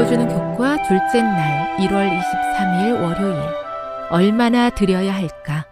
[0.00, 3.36] 읽어주는 교과 둘째 날 1월 23일 월요일
[4.10, 5.66] 얼마나 드려야 할까?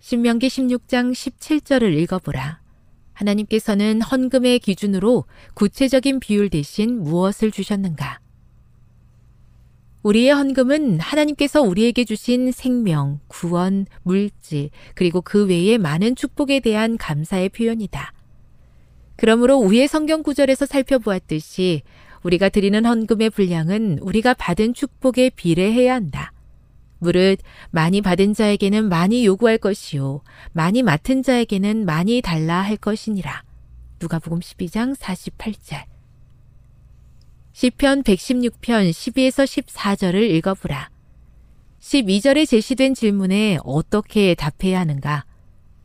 [0.00, 2.60] 신명기 16장 17절을 읽어보라.
[3.12, 8.18] 하나님께서는 헌금의 기준으로 구체적인 비율 대신 무엇을 주셨는가?
[10.02, 17.50] 우리의 헌금은 하나님께서 우리에게 주신 생명, 구원, 물질, 그리고 그 외의 많은 축복에 대한 감사의
[17.50, 18.12] 표현이다.
[19.16, 21.82] 그러므로 위의 성경 구절에서 살펴보았듯이
[22.24, 26.32] 우리가 드리는 헌금의 분량은 우리가 받은 축복에 비례해야 한다.
[26.98, 27.38] 무릇
[27.70, 33.44] 많이 받은 자에게는 많이 요구할 것이요 많이 맡은 자에게는 많이 달라 할 것이니라.
[34.00, 35.84] 누가복음 12장 48절.
[37.52, 40.90] 시편 116편 12에서 14절을 읽어보라.
[41.80, 45.26] 12절에 제시된 질문에 어떻게 답해야 하는가?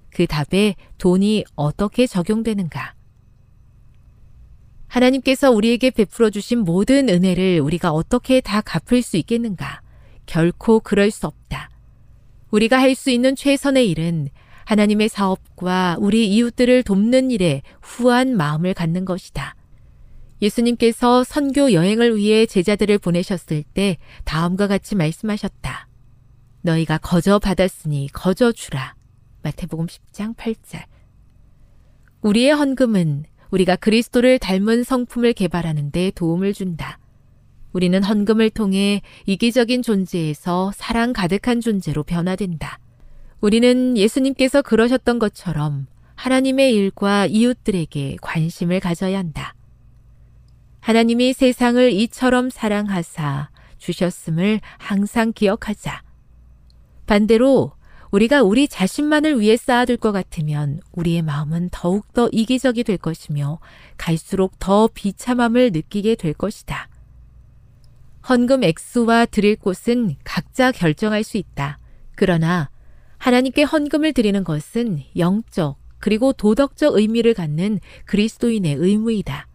[0.10, 2.96] 그 답에 돈이 어떻게 적용되는가?
[4.90, 9.82] 하나님께서 우리에게 베풀어 주신 모든 은혜를 우리가 어떻게 다 갚을 수 있겠는가?
[10.26, 11.70] 결코 그럴 수 없다.
[12.52, 14.30] 우리가 할 수 있는 최선의 일은
[14.66, 19.56] 하나님의 사업과 우리 이웃들을 돕는 일에 후한 마음을 갖는 것이다.
[20.42, 25.88] 예수님께서 선교 여행을 위해 제자들을 보내셨을 때 다음과 같이 말씀하셨다.
[26.62, 28.96] 너희가 거저 받았으니 거저 주라.
[29.44, 30.84] 마태복음 10장 8절.
[32.22, 37.00] 우리의 헌금은 우리가 그리스도를 닮은 성품을 개발하는 데 도움을 준다.
[37.72, 42.80] 우리는 헌금을 통해 이기적인 존재에서 사랑 가득한 존재로 변화된다.
[43.42, 49.54] 우리는 예수님께서 그러셨던 것처럼 하나님의 일과 이웃들에게 관심을 가져야 한다.
[50.82, 56.04] 하나님이 세상을 이처럼 사랑하사 주셨음을 항상 기억하자.
[57.06, 57.72] 반대로
[58.12, 63.60] 우리가 우리 자신만을 위해 쌓아둘 것 같으면 우리의 마음은 더욱더 이기적이 될 것이며
[63.98, 66.90] 갈수록 더 비참함을 느끼게 될 것이다.
[68.28, 71.80] 헌금 액수와 드릴 곳은 각자 결정할 수 있다.
[72.16, 72.70] 그러나
[73.18, 79.48] 하나님께 헌금을 드리는 것은 영적 그리고 도덕적 의미를 갖는 그리스도인의 의무이다.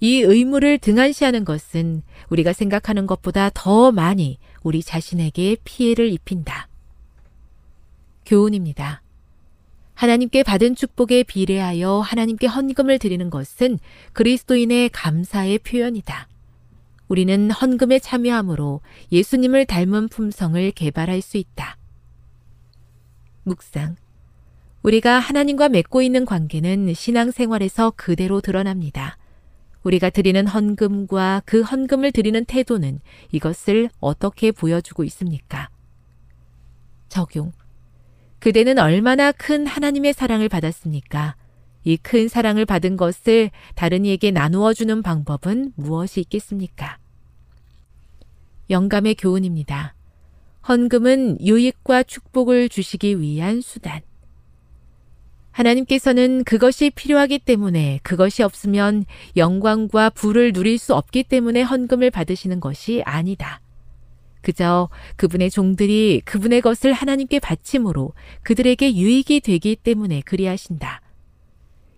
[0.00, 6.68] 이 의무를 등한시하는 것은 우리가 생각하는 것보다 더 많이 우리 자신에게 피해를 입힌다.
[8.24, 9.02] 교훈입니다.
[9.94, 13.78] 하나님께 받은 축복에 비례하여 하나님께 헌금을 드리는 것은
[14.12, 16.28] 그리스도인의 감사의 표현이다.
[17.08, 18.80] 우리는 헌금에 참여함으로
[19.12, 21.76] 예수님을 닮은 품성을 개발할 수 있다.
[23.44, 23.96] 묵상.
[24.82, 29.16] 우리가 하나님과 맺고 있는 관계는 신앙생활에서 그대로 드러납니다.
[29.82, 33.00] 우리가 드리는 헌금과 그 헌금을 드리는 태도는
[33.32, 35.68] 이것을 어떻게 보여주고 있습니까?
[37.08, 37.52] 적용.
[38.44, 41.34] 그대는 얼마나 큰 하나님의 사랑을 받았습니까?
[41.84, 46.98] 이 큰 사랑을 받은 것을 다른 이에게 나누어 주는 방법은 무엇이 있겠습니까?
[48.68, 49.94] 영감의 교훈입니다.
[50.68, 54.02] 헌금은 유익과 축복을 주시기 위한 수단.
[55.50, 59.06] 하나님께서는 그것이 필요하기 때문에 그것이 없으면
[59.38, 63.62] 영광과 부를 누릴 수 없기 때문에 헌금을 받으시는 것이 아니다.
[64.44, 68.12] 그저 그분의 종들이 그분의 것을 하나님께 바침으로
[68.42, 71.00] 그들에게 유익이 되기 때문에 그리하신다.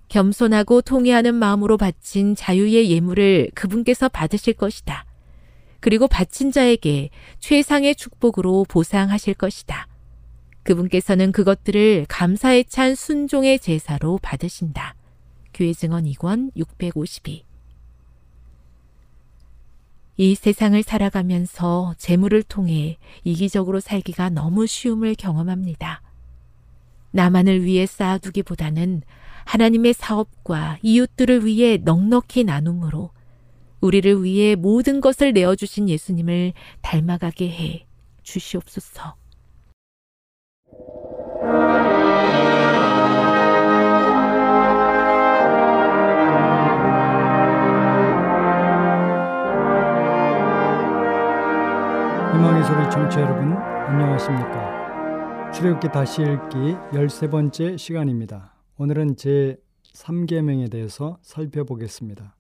[0.09, 5.05] 겸손하고 통회하는 마음으로 바친 자유의 예물을 그분께서 받으실 것이다.
[5.81, 7.11] 그리고 바친 자에게
[7.41, 9.89] 최상의 축복으로 보상하실 것이다.
[10.63, 14.95] 그분께서는 그것들을 감사에 찬 순종의 제사로 받으신다.
[15.53, 17.46] 교회 증언 2권 652.
[20.17, 26.03] 이 세상을 살아가면서 재물을 통해 이기적으로 살기가 너무 쉬움을 경험합니다.
[27.11, 29.03] 나만을 위해 쌓아두기보다는
[29.45, 33.11] 하나님의 사업과 이웃들을 위해 넉넉히 나눔으로
[33.81, 36.53] 우리를 위해 모든 것을 내어주신 예수님을
[36.83, 37.87] 닮아가게 해
[38.23, 39.17] 주시옵소서.
[52.37, 55.53] 희망의 소리 청취자 여러분 안녕하십니까?
[55.53, 58.55] 출애굽기 다시 읽기 13번째 시간입니다.
[58.77, 59.56] 오늘은 제
[59.94, 62.37] 3계명에 대해서 살펴보겠습니다.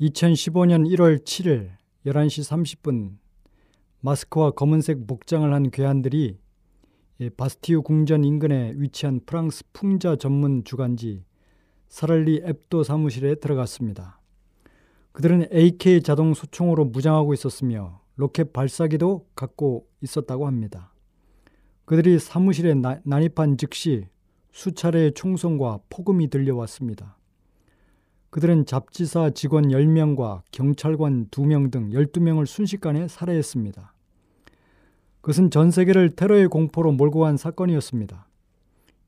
[0.00, 1.70] 2015년 1월 7일
[2.06, 3.16] 11시 30분
[3.98, 6.38] 마스크와 검은색 복장을 한 괴한들이
[7.36, 11.24] 바스티유 궁전 인근에 위치한 프랑스 풍자 전문 주간지
[11.88, 14.20] 사랄리 앱도 사무실에 들어갔습니다.
[15.10, 20.92] 그들은 AK 자동 소총으로 무장하고 있었으며 로켓 발사기도 갖고 있었다고 합니다.
[21.84, 24.06] 그들이 사무실에 나, 난입한 즉시
[24.52, 27.18] 수차례의 총성과 폭음이 들려왔습니다.
[28.30, 33.94] 그들은 잡지사 직원 10명과 경찰관 2명 등 12명을 순식간에 살해했습니다.
[35.20, 38.28] 그것은 전 세계를 테러의 공포로 몰고 간 사건이었습니다.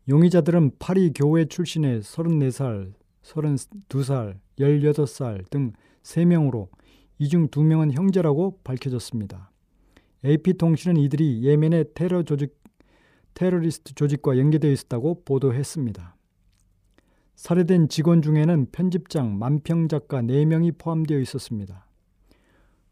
[0.09, 2.93] 용의자들은 파리 교회 출신의 34살,
[3.23, 6.69] 32살, 18살 등 3명으로
[7.19, 9.51] 이중 2명은 형제라고 밝혀졌습니다.
[10.25, 12.55] AP통신은 이들이 예멘의 테러 조직,
[13.35, 16.17] 테러리스트 조직과 연계되어 있었다고 보도했습니다.
[17.37, 21.87] 살해된 직원 중에는 편집장, 만평 작가 4명이 포함되어 있었습니다.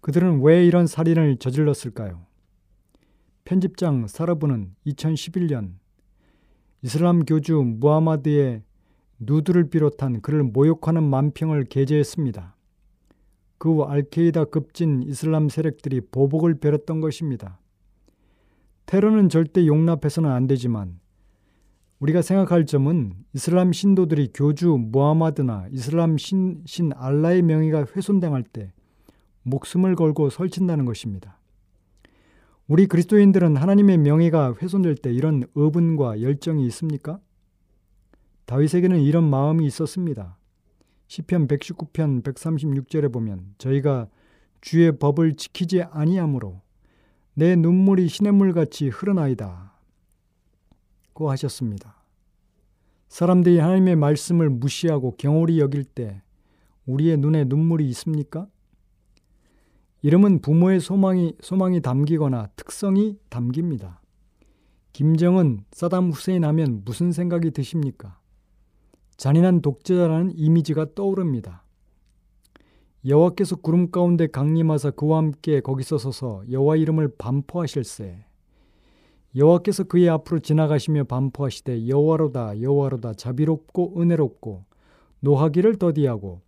[0.00, 2.27] 그들은 왜 이런 살인을 저질렀을까요?
[3.44, 5.75] 편집장 사라부는 2011년
[6.82, 8.62] 이슬람 교주 무하마드의
[9.19, 12.54] 누드를 비롯한 그를 모욕하는 만평을 게재했습니다.
[13.59, 17.61] 그 후 알케이다 급진 이슬람 세력들이 보복을 베렸던 것입니다.
[18.87, 21.01] 테러는 절대 용납해서는 안 되지만
[21.99, 28.73] 우리가 생각할 점은 이슬람 신도들이 교주 무하마드나 이슬람 신, 신 알라의 명예가 훼손당할 때
[29.43, 31.39] 목숨을 걸고 설친다는 것입니다.
[32.67, 37.21] 우리 그리스도인들은 하나님의 명예가 훼손될 때 이런 의분과 열정이 있습니까?
[38.47, 40.37] 다윗에게는 이런 마음이 있었습니다.
[41.06, 44.08] 시편 119편 136절에 보면 저희가
[44.61, 46.61] 주의 법을 지키지 아니하므로
[47.34, 49.75] 내 눈물이 시냇물같이 흐르나이다.
[51.13, 52.03] 고 하셨습니다.
[53.08, 56.23] 사람들이 하나님의 말씀을 무시하고 경홀히 여길 때
[56.87, 58.46] 우리의 눈에 눈물이 있습니까?
[60.03, 64.01] 이름은 부모의 소망이, 소망이 담기거나 특성이 담깁니다.
[64.93, 68.19] 김정은, 사담 후세인 하면 무슨 생각이 드십니까?
[69.17, 71.65] 잔인한 독재자라는 이미지가 떠오릅니다.
[73.06, 78.25] 여호와께서 구름 가운데 강림하사 그와 함께 거기서 서서 여호와 이름을 반포하실세.
[79.37, 84.65] 여호와께서 그의 앞으로 지나가시며 반포하시되 여호와로다 여호와로다 자비롭고 은혜롭고
[85.21, 86.41] 노하기를 더디하고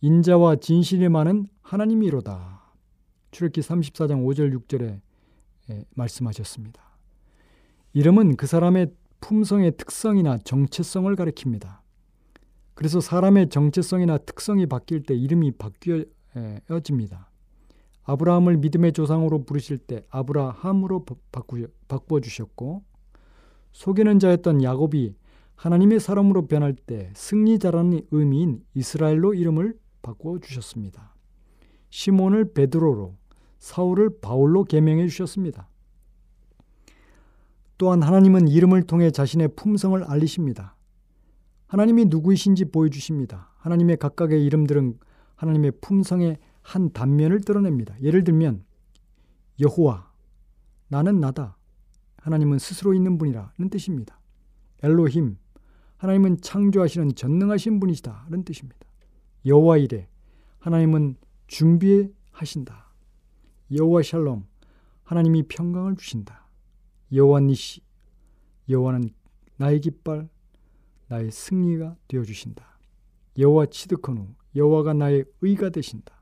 [0.00, 2.62] 인자와 진실이 많은 하나님이로다.
[3.30, 5.00] 출애기 34장 5절 6절에
[5.70, 6.80] 예, 말씀하셨습니다.
[7.92, 11.78] 이름은 그 사람의 품성의 특성이나 정체성을 가리킵니다.
[12.78, 17.28] 그래서 사람의 정체성이나 특성이 바뀔 때 이름이 바뀌어집니다.
[18.04, 21.04] 아브라함을 믿음의 조상으로 부르실 때 아브라함으로
[21.88, 22.84] 바꾸어 주셨고
[23.72, 25.16] 속이는 자였던 야곱이
[25.56, 31.16] 하나님의 사람으로 변할 때 승리자라는 의미인 이스라엘로 이름을 바꾸어 주셨습니다.
[31.90, 33.16] 시몬을 베드로로,
[33.58, 35.68] 사울을 바울로 개명해 주셨습니다.
[37.76, 40.76] 또한 하나님은 이름을 통해 자신의 품성을 알리십니다.
[41.68, 43.52] 하나님이 누구이신지 보여주십니다.
[43.58, 44.98] 하나님의 각각의 이름들은
[45.36, 47.94] 하나님의 품성의 한 단면을 드러냅니다.
[48.02, 48.64] 예를 들면
[49.60, 50.10] 여호와
[50.88, 51.56] 나는 나다.
[52.16, 54.18] 하나님은 스스로 있는 분이라는 뜻입니다.
[54.82, 55.36] 엘로힘
[55.98, 58.78] 하나님은 창조하시는 전능하신 분이시다는 뜻입니다.
[59.46, 60.08] 여호와 이레
[60.58, 62.92] 하나님은 준비하신다.
[63.72, 64.46] 여호와 샬롬
[65.04, 66.46] 하나님이 평강을 주신다.
[67.12, 67.82] 여호와 니시
[68.68, 69.10] 여호와는
[69.56, 70.28] 나의 깃발
[71.08, 72.78] 나의 승리가 되어 주신다.
[73.38, 76.20] 여호와 치드커누 여호와가 나의 의가 되신다.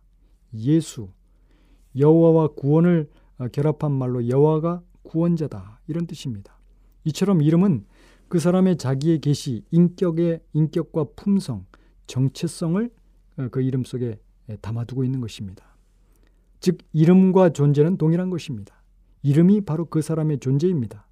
[0.54, 1.10] 예수
[1.96, 6.58] 여호와와 구원을 어, 결합한 말로 여호와가 구원자다 이런 뜻입니다.
[7.04, 7.84] 이처럼 이름은
[8.28, 11.66] 그 사람의 자기의 계시, 인격의 인격과 품성,
[12.06, 12.90] 정체성을
[13.38, 14.18] 어, 그 이름 속에
[14.60, 15.76] 담아두고 있는 것입니다.
[16.60, 18.82] 즉 이름과 존재는 동일한 것입니다.
[19.22, 21.06] 이름이 바로 그 사람의 존재입니다.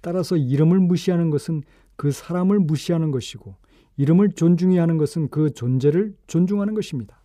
[0.00, 1.62] 따라서 이름을 무시하는 것은
[1.98, 3.56] 그 사람을 무시하는 것이고
[3.96, 7.20] 이름을 존중해야 하는 것은 그 존재를 존중하는 것입니다.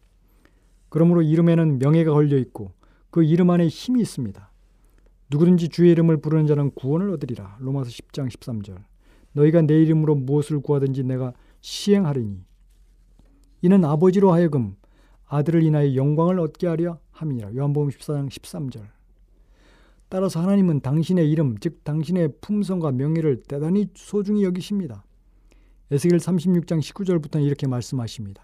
[0.90, 2.74] 그러므로 이름에는 명예가 걸려 있고
[3.12, 4.52] 그 이름 안에 힘이 있습니다.
[5.30, 7.58] 누구든지 주의 이름을 부르는 자는 구원을 얻으리라.
[7.60, 8.84] 로마서 10장 13절.
[9.34, 12.44] 너희가 내 이름으로 무엇을 구하든지 내가 시행하리니
[13.62, 14.76] 이는 아버지로 하여금
[15.28, 17.54] 아들을 인하여 영광을 얻게 하려 함이니라.
[17.56, 18.88] 요한복음 14장 13절.
[20.14, 25.04] 따라서 하나님은 당신의 이름, 즉 당신의 품성과 명예를 대단히 소중히 여기십니다.
[25.90, 28.44] 에스겔 36장 19절부터는 이렇게 말씀하십니다.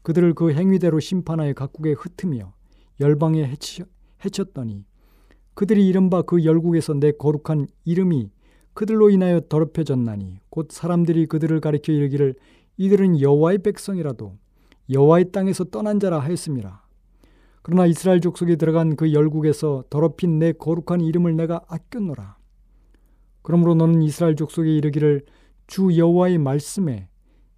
[0.00, 2.54] 그들을 그 행위대로 심판하여 각국에 흩으며
[2.98, 3.82] 열방에 해치,
[4.24, 4.86] 해쳤더니
[5.52, 8.30] 그들이 이른바 그 열국에서 내 거룩한 이름이
[8.72, 12.36] 그들로 인하여 더럽혀졌나니 곧 사람들이 그들을 가리켜 이르기를
[12.78, 14.38] 이들은 여호와의 백성이라도
[14.88, 16.81] 여호와의 땅에서 떠난 자라 하였습니다.
[17.62, 22.36] 그러나 이스라엘 족속에 들어간 그 열국에서 더럽힌 내 거룩한 이름을 내가 아꼈노라.
[23.42, 25.24] 그러므로 너는 이스라엘 족속에 이르기를
[25.66, 27.08] 주 여호와의 말씀에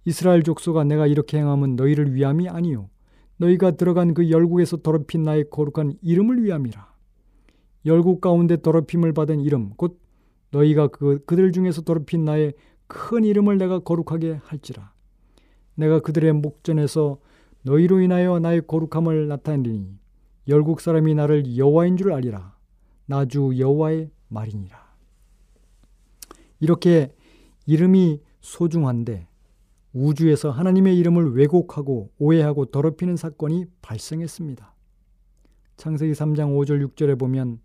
[0.05, 2.89] 이스라엘 족속아 내가 이렇게 행함은 너희를 위함이 아니요
[3.37, 6.93] 너희가 들어간 그 열국에서 더럽힌 나의 거룩한 이름을 위함이라.
[7.85, 9.99] 열국 가운데 더럽힘을 받은 이름 곧
[10.51, 12.53] 너희가 그 그들 중에서 더럽힌 나의
[12.87, 14.93] 큰 이름을 내가 거룩하게 할지라
[15.75, 17.19] 내가 그들의 목전에서
[17.65, 19.97] 너희로 인하여 나의 거룩함을 나타내리니
[20.47, 22.55] 열국 사람이 나를 여호와인 줄 알리라
[23.07, 24.85] 나 주 여호와의 말이니라
[26.59, 27.13] 이렇게
[27.65, 29.27] 이름이 소중한데
[29.93, 34.73] 우주에서 하나님의 이름을 왜곡하고 오해하고 더럽히는 사건이 발생했습니다.
[35.77, 37.59] 창세기 3장 5절 6절에 보면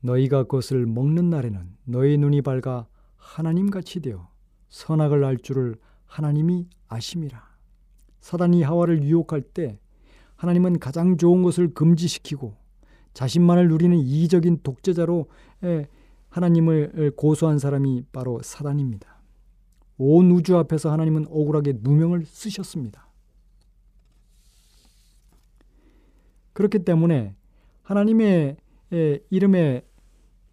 [0.00, 4.28] 너희가 그것을 먹는 날에는 너희 눈이 밝아 하나님 같이 되어
[4.68, 7.49] 선악을 알 줄을 하나님이 아심이라.
[8.20, 9.78] 사단이 하와를 유혹할 때
[10.36, 12.54] 하나님은 가장 좋은 것을 금지시키고
[13.12, 15.26] 자신만을 누리는 이기적인 독재자로
[16.28, 19.20] 하나님을 고소한 사람이 바로 사단입니다.
[19.98, 23.08] 온 우주 앞에서 하나님은 억울하게 누명을 쓰셨습니다.
[26.52, 27.34] 그렇기 때문에
[27.82, 28.56] 하나님의
[29.30, 29.84] 이름에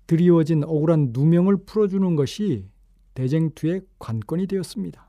[0.06, 2.66] 드리워진 억울한 누명을 풀어주는 것이
[3.14, 5.07] 대쟁투의 관건이 되었습니다.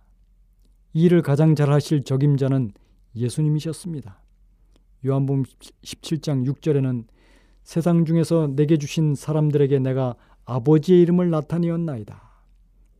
[0.93, 2.73] 이 일을 가장 잘 하실 적임자는
[3.15, 4.23] 예수님이셨습니다.
[5.07, 5.45] 요한복음
[5.83, 7.05] 17장 6절에는
[7.63, 12.23] 세상 중에서 내게 주신 사람들에게 내가 아버지의 이름을 나타내었나이다.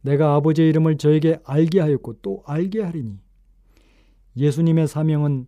[0.03, 3.19] 내가 아버지의 이름을 저에게 알게 하였고 또 알게 하리니
[4.37, 5.47] 예수님의 사명은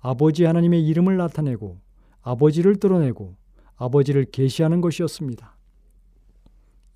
[0.00, 1.80] 아버지 하나님의 이름을 나타내고
[2.22, 3.36] 아버지를 드러내고
[3.76, 5.56] 아버지를 계시하는 것이었습니다.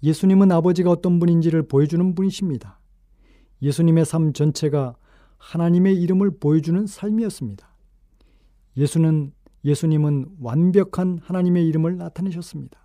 [0.02, 2.78] 예수님은 아버지가 어떤 분인지를 보여주는 분이십니다.
[3.62, 4.96] 예수님의 삶 전체가
[5.38, 7.68] 하나님의 이름을 보여주는 삶이었습니다.
[8.76, 9.32] 예수는
[9.64, 12.78] 예수님은 완벽한 하나님의 이름을 나타내셨습니다.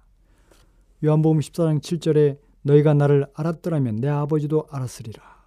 [1.03, 5.37] 요한복음 14장 7절에 너희가 나를 알았더라면 내 아버지도 알았으리라.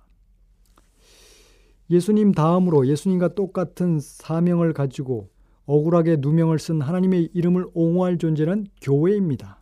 [1.91, 5.29] 예수님 다음으로 예수님과 똑같은 사명을 가지고
[5.67, 9.61] 억울하게 누명을 쓴 하나님의 이름을 옹호할 존재는 교회입니다.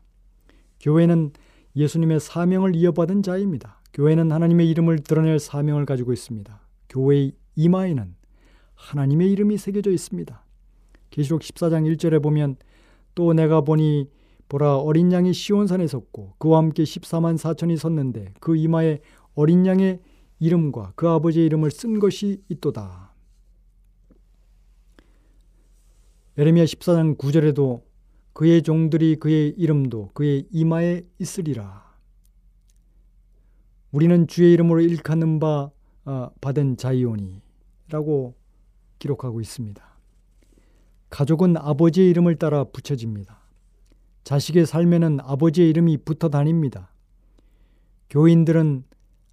[0.80, 1.32] 교회는
[1.74, 3.77] 예수님의 사명을 이어받은 자입니다.
[3.98, 6.60] 교회는 하나님의 이름을 드러낼 사명을 가지고 있습니다.
[6.88, 8.14] 교회의 이마에는
[8.76, 10.44] 하나님의 이름이 새겨져 있습니다.
[11.10, 12.54] 계시록 14장 1절에 보면
[13.16, 14.08] 또 내가 보니
[14.48, 19.00] 보라 어린 양이 시온산에 섰고 그와 함께 14만 4천이 섰는데 그 이마에
[19.34, 19.98] 어린 양의
[20.38, 23.12] 이름과 그 아버지의 이름을 쓴 것이 있도다.
[26.38, 27.82] 예레미야 14장 9절에도
[28.32, 31.87] 그의 종들이 그의 이름도 그의 이마에 있으리라.
[33.90, 35.70] 우리는 주의 이름으로 일컫는 바
[36.04, 38.34] 어, 받은 자이오니라고
[38.98, 39.82] 기록하고 있습니다.
[41.10, 43.38] 가족은 아버지의 이름을 따라 붙여집니다.
[44.24, 46.92] 자식의 삶에는 아버지의 이름이 붙어 다닙니다.
[48.10, 48.84] 교인들은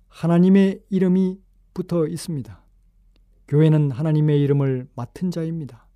[0.07, 1.39] 하나님의 이름이
[1.73, 2.61] 붙어 있습니다.
[3.47, 5.87] 교회는 하나님의 이름을 맡은 자입니다.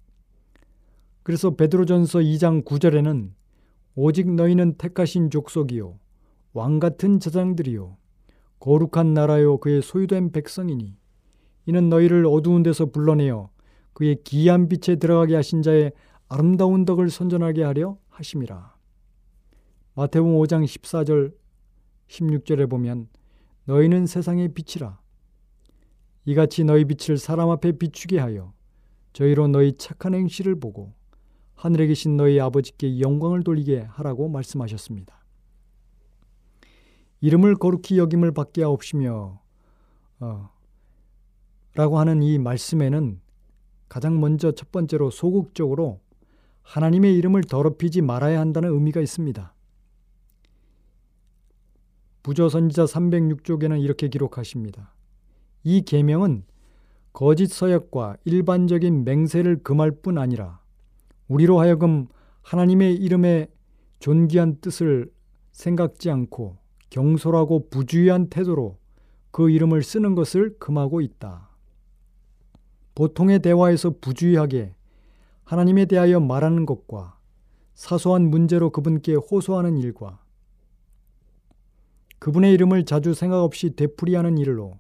[1.24, 3.32] 그래서 베드로전서 2장 9절에는
[3.96, 6.00] 오직 너희는 택하신 족속이요
[6.54, 7.99] 왕 같은 제장들이요
[8.60, 10.98] 거룩한 나라요 그의 소유된 백성이니
[11.66, 13.50] 이는 너희를 어두운 데서 불러내어
[13.94, 15.92] 그의 기이한 빛에 들어가게 하신 자의
[16.28, 18.76] 아름다운 덕을 선전하게 하려 하심이라.
[19.96, 21.34] 마태복음 5장 14절
[22.08, 23.10] 16절에 보면
[23.66, 25.00] 너희는 세상의 빛이라
[26.26, 28.54] 이같이 너희 빛을 사람 앞에 비추게 하여
[29.14, 30.94] 저희로 너희 착한 행실을 보고
[31.56, 35.19] 하늘에 계신 너희 아버지께 영광을 돌리게 하라고 말씀하셨습니다.
[37.22, 39.42] 이름을 거룩히 여김을 받게 하옵시며
[40.20, 40.50] 어,
[41.76, 43.20] 라고 하는 이 말씀에는
[43.88, 46.00] 가장 먼저 첫 번째로 소극적으로
[46.62, 49.54] 하나님의 이름을 더럽히지 말아야 한다는 의미가 있습니다.
[52.22, 54.94] 부조선지자 306쪽에는 이렇게 기록하십니다.
[55.64, 56.44] 이 계명은
[57.12, 60.62] 거짓 서역과 일반적인 맹세를 금할 뿐 아니라
[61.28, 62.08] 우리로 하여금
[62.44, 63.48] 하나님의 이름의
[64.00, 65.12] 존귀한 뜻을
[65.52, 66.59] 생각지 않고
[66.90, 68.78] 경솔하고 부주의한 태도로
[69.32, 71.50] 그 이름을 쓰는 것을 금하고 있다.
[72.96, 74.74] 보통의 대화에서 부주의하게
[75.44, 77.18] 하나님에 대하여 말하는 것과
[77.74, 80.20] 사소한 문제로 그분께 호소하는 일과
[82.20, 84.78] 그분의 이름을 자주 생각 없이 되풀이하는 일로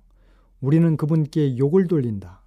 [0.60, 2.42] 우리는 그분께 욕을 돌린다.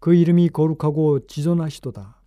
[0.00, 2.18] 그 이름이 거룩하고 지존하시도다.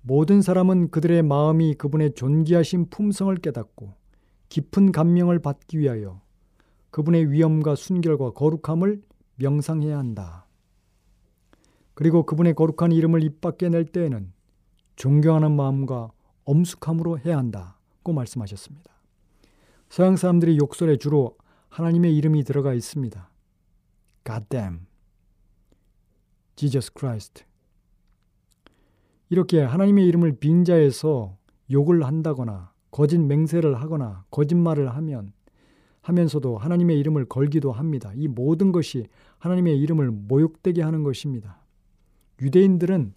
[0.00, 4.05] 모든 사람은 그들의 마음이 그분의 존귀하신 품성을 깨닫고
[4.48, 6.20] 깊은 감명을 받기 위하여
[6.90, 9.02] 그분의 위엄과 순결과 거룩함을
[9.36, 10.46] 명상해야 한다.
[11.94, 14.32] 그리고 그분의 거룩한 이름을 입 밖에 낼 때에는
[14.96, 16.10] 존경하는 마음과
[16.44, 18.92] 엄숙함으로 해야 한다고 말씀하셨습니다.
[19.88, 21.36] 서양 사람들이 욕설에 주로
[21.68, 23.30] 하나님의 이름이 들어가 있습니다.
[24.24, 24.86] God damn.
[26.54, 27.44] Jesus Christ.
[29.28, 31.36] 이렇게 하나님의 이름을 빙자해서
[31.70, 35.34] 욕을 한다거나 거짓 맹세를 하거나 거짓말을 하면
[36.00, 38.10] 하면서도 하나님의 이름을 걸기도 합니다.
[38.14, 39.06] 이 모든 것이
[39.36, 41.60] 하나님의 이름을 모욕되게 하는 것입니다.
[42.40, 43.12] 유대인들은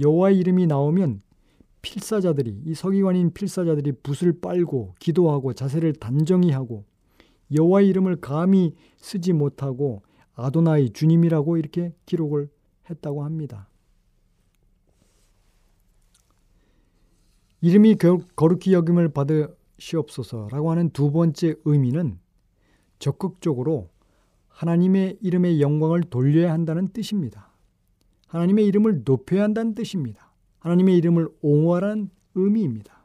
[0.00, 1.22] 여호와의 이름이 나오면
[1.80, 6.84] 필사자들이 이 서기관인 필사자들이 붓을 빨고 기도하고 자세를 단정히 하고
[7.54, 10.02] 여호와의 이름을 감히 쓰지 못하고
[10.34, 12.50] 아도나이 주님이라고 이렇게 기록을
[12.90, 13.69] 했다고 합니다.
[17.62, 17.96] 이름이
[18.36, 22.18] 거룩히 여김을 받으시옵소서라고 하는 두 번째 의미는
[22.98, 23.90] 적극적으로
[24.48, 27.50] 하나님의 이름의 영광을 돌려야 한다는 뜻입니다.
[28.28, 30.32] 하나님의 이름을 높여야 한다는 뜻입니다.
[30.60, 33.04] 하나님의 이름을 옹호하라는 의미입니다.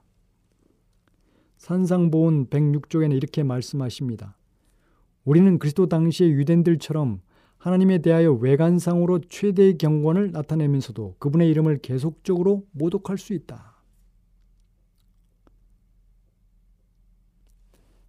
[1.58, 4.38] 산상보온 106쪽에는 이렇게 말씀하십니다.
[5.24, 7.22] 우리는 그리스도 당시의 유대인들처럼
[7.58, 13.75] 하나님에 대하여 외관상으로 최대의 경건을 나타내면서도 그분의 이름을 계속적으로 모독할 수 있다.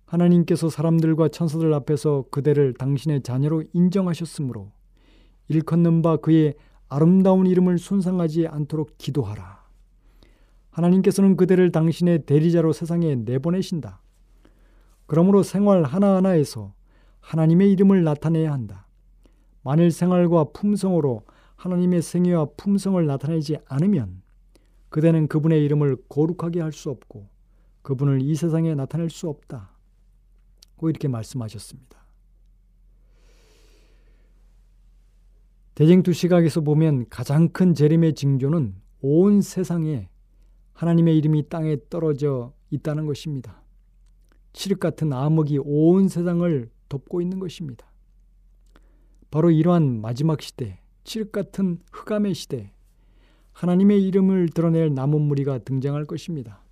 [0.06, 4.72] 하나님께서 사람들과 천사들 앞에서 그대를 당신의 자녀로 인정하셨으므로
[5.48, 6.54] 일컫는 바 그의
[6.88, 9.66] 아름다운 이름을 손상하지 않도록 기도하라.
[10.70, 14.00] 하나님께서는 그대를 당신의 대리자로 세상에 내보내신다.
[15.06, 16.74] 그러므로 생활 하나하나에서
[17.20, 18.86] 하나님의 이름을 나타내야 한다.
[19.62, 21.22] 만일 생활과 품성으로
[21.56, 24.22] 하나님의 생애와 품성을 나타내지 않으면
[24.90, 27.28] 그대는 그분의 이름을 거룩하게 할 수 없고
[27.82, 29.75] 그분을 이 세상에 나타낼 수 없다.
[30.76, 32.06] 고 이렇게 말씀하셨습니다.
[35.74, 40.08] 대쟁투 시각에서 보면 가장 큰 재림의 징조는 온 세상에
[40.72, 43.62] 하나님의 이름이 땅에 떨어져 있다는 것입니다.
[44.52, 47.86] 칠흑 같은 암흑이 온 세상을 덮고 있는 것입니다.
[49.30, 52.72] 바로 이러한 마지막 시대, 칠흑 같은 흑암의 시대,
[53.52, 56.62] 하나님의 이름을 드러낼 남은 무리가 등장할 것입니다.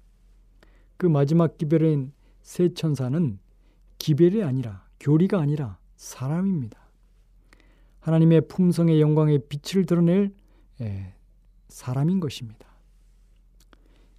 [0.96, 2.12] 그 마지막 기별인
[2.42, 3.38] 새 천사는
[4.04, 6.78] 기별이 아니라 교리가 아니라 사람입니다.
[8.00, 10.34] 하나님의 품성의 영광의 빛을 드러낼
[10.82, 11.14] 예,
[11.68, 12.66] 사람인 것입니다.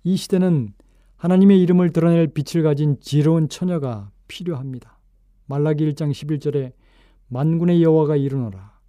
[0.04, 0.74] 이 시대는
[1.18, 4.98] 하나님의 이름을 드러낼 빛을 가진 지혜로운 처녀가 필요합니다.
[5.46, 6.74] 말라기 1장 11절에
[7.28, 8.80] 만군의 여호와가 이르노라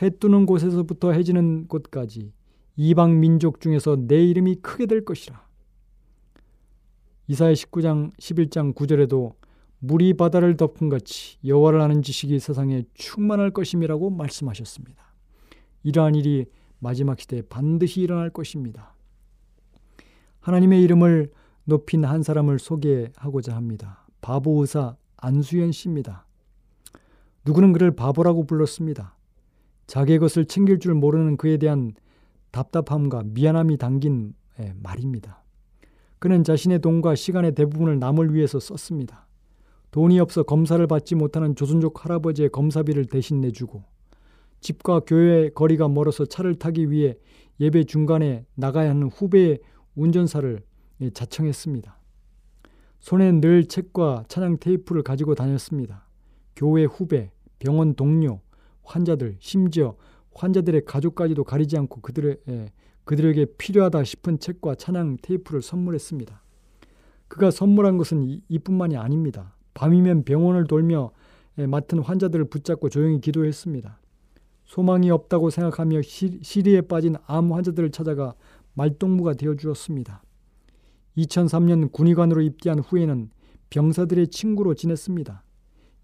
[0.00, 2.32] 해 뜨는 곳에서부터 해지는 곳까지
[2.76, 5.46] 이방 민족 중에서 내 이름이 크게 될 것이라.
[7.26, 9.37] 이사야 19장 11장 9절에도
[9.80, 15.02] 물이 바다를 덮은 같이 여호와를 아는 지식이 세상에 충만할 것임이라고 말씀하셨습니다.
[15.84, 16.46] 이러한 일이
[16.80, 18.94] 마지막 시대에 반드시 일어날 것입니다.
[20.40, 21.30] 하나님의 이름을
[21.64, 24.06] 높인 한 사람을 소개하고자 합니다.
[24.20, 26.26] 바보 의사 안수연 씨입니다.
[27.44, 29.16] 누구는 그를 바보라고 불렀습니다.
[29.86, 31.92] 자기의 것을 챙길 줄 모르는 그에 대한
[32.50, 34.34] 답답함과 미안함이 담긴
[34.82, 35.42] 말입니다.
[36.18, 39.27] 그는 자신의 돈과 시간의 대부분을 남을 위해서 썼습니다.
[39.90, 43.84] 돈이 없어 검사를 받지 못하는 조선족 할아버지의 검사비를 대신 내주고
[44.60, 47.16] 집과 교회 거리가 멀어서 차를 타기 위해
[47.60, 49.60] 예배 중간에 나가야 하는 후배의
[49.94, 50.62] 운전사를
[51.14, 51.96] 자청했습니다.
[53.00, 56.06] 손에 늘 책과 찬양 테이프를 가지고 다녔습니다.
[56.56, 58.40] 교회 후배, 병원 동료,
[58.82, 59.96] 환자들, 심지어
[60.34, 62.38] 환자들의 가족까지도 가리지 않고 그들의,
[63.04, 66.42] 그들에게 필요하다 싶은 책과 찬양 테이프를 선물했습니다.
[67.28, 69.54] 그가 선물한 것은 이뿐만이 아닙니다.
[69.78, 71.12] 밤이면 병원을 돌며
[71.54, 74.00] 맡은 환자들을 붙잡고 조용히 기도했습니다.
[74.64, 78.34] 소망이 없다고 생각하며 시리에 빠진 암 환자들을 찾아가
[78.74, 80.22] 말동무가 되어 주었습니다.
[81.16, 83.30] 2003년 군의관으로 입대한 후에는
[83.70, 85.44] 병사들의 친구로 지냈습니다.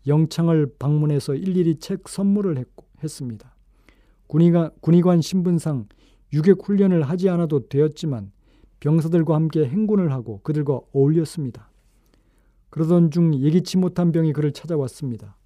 [0.06, 3.56] 영창을 방문해서 일일이 책 선물을 했고, 했습니다.
[4.28, 5.88] 군의관, 군의관 신분상
[6.32, 8.30] 유격 훈련을 하지 않아도 되었지만
[8.78, 11.70] 병사들과 함께 행군을 하고 그들과 어울렸습니다.
[12.74, 15.36] 그러던 중 예기치 못한 병이 그를 찾아왔습니다.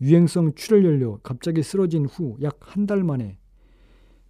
[0.00, 3.36] 유행성 출혈연료 갑자기 쓰러진 후 약 한 달 만에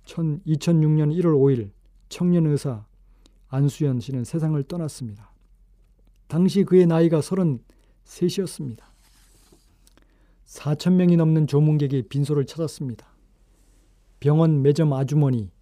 [0.04, 1.70] 2006년 1월 5일
[2.08, 2.84] 청년 의사
[3.46, 5.32] 안수연 씨는 세상을 떠났습니다.
[6.26, 8.80] 당시 그의 나이가 33이었습니다.
[10.46, 13.06] 4천 명이 넘는 조문객이 빈소를 찾았습니다.
[14.18, 15.52] 병원 매점 아주머니,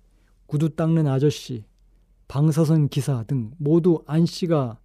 [0.46, 1.66] 구두 닦는 아저씨,
[2.28, 4.78] 방사선 기사 등 모두 안 씨가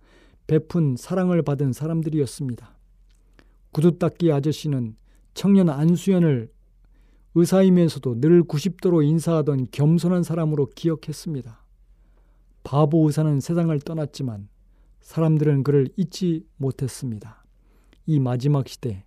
[0.47, 2.75] 베푼 사랑을 받은 사람들이었습니다.
[3.71, 4.95] 구두 닦기 아저씨는
[5.34, 6.51] 청년 안수연을
[7.36, 11.63] 의사이면서도 늘 90도로 인사하던 겸손한 사람으로 기억했습니다.
[12.63, 14.47] 바보 의사는 세상을 떠났지만
[15.01, 17.43] 사람들은 그를 잊지 못했습니다.
[18.06, 19.03] 이 마지막 시대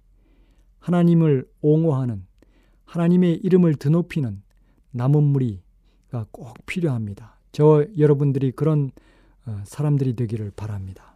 [0.81, 2.27] 하나님을 옹호하는
[2.85, 4.43] 하나님의 이름을 드높이는
[4.93, 7.39] 남은 무리가 꼭 필요합니다.
[7.53, 8.91] 저 여러분들이 그런
[9.47, 11.16] 어, 사람들이 되기를 바랍니다.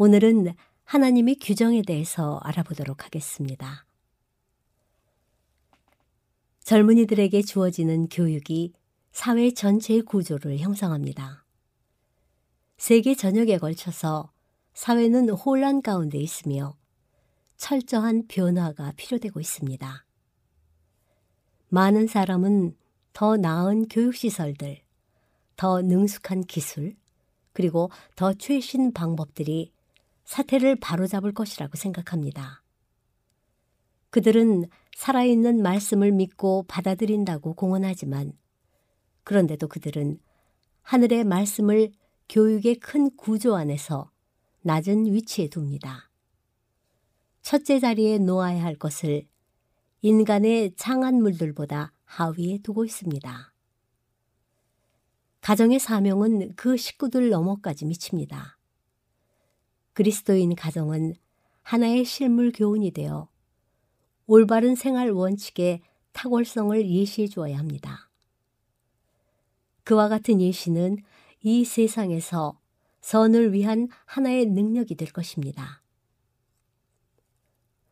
[0.00, 3.84] 오늘은 하나님의 규정에 대해서 알아보도록 하겠습니다.
[6.60, 8.74] 젊은이들에게 주어지는 교육이
[9.10, 11.44] 사회 전체의 구조를 형성합니다.
[12.76, 14.30] 세계 전역에 걸쳐서
[14.72, 16.76] 사회는 혼란 가운데 있으며
[17.56, 20.06] 철저한 변화가 필요되고 있습니다.
[21.70, 22.76] 많은 사람은
[23.12, 24.80] 더 나은 교육시설들,
[25.56, 26.94] 더 능숙한 기술,
[27.52, 29.72] 그리고 더 최신 방법들이
[30.28, 32.62] 사태를 바로잡을 것이라고 생각합니다.
[34.10, 38.34] 그들은 살아있는 말씀을 믿고 받아들인다고 공언하지만
[39.24, 40.20] 그런데도 그들은
[40.82, 41.92] 하늘의 말씀을
[42.28, 44.10] 교육의 큰 구조 안에서
[44.60, 46.10] 낮은 위치에 둡니다.
[47.40, 49.26] 첫째 자리에 놓아야 할 것을
[50.02, 53.54] 인간의 창한 물들보다 하위에 두고 있습니다.
[55.40, 58.57] 가정의 사명은 그 식구들 너머까지 미칩니다.
[59.98, 61.16] 그리스도인 가정은
[61.62, 63.28] 하나의 실물 교훈이 되어
[64.28, 65.80] 올바른 생활 원칙의
[66.12, 68.08] 탁월성을 예시해 주어야 합니다.
[69.82, 70.98] 그와 같은 예시는
[71.42, 72.60] 이 세상에서
[73.00, 75.82] 선을 위한 하나의 능력이 될 것입니다.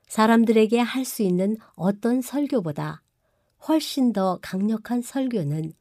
[0.06, 3.02] 사람들에게 할 수 있는 어떤 설교보다
[3.66, 5.72] 훨씬 더 강력한 설교는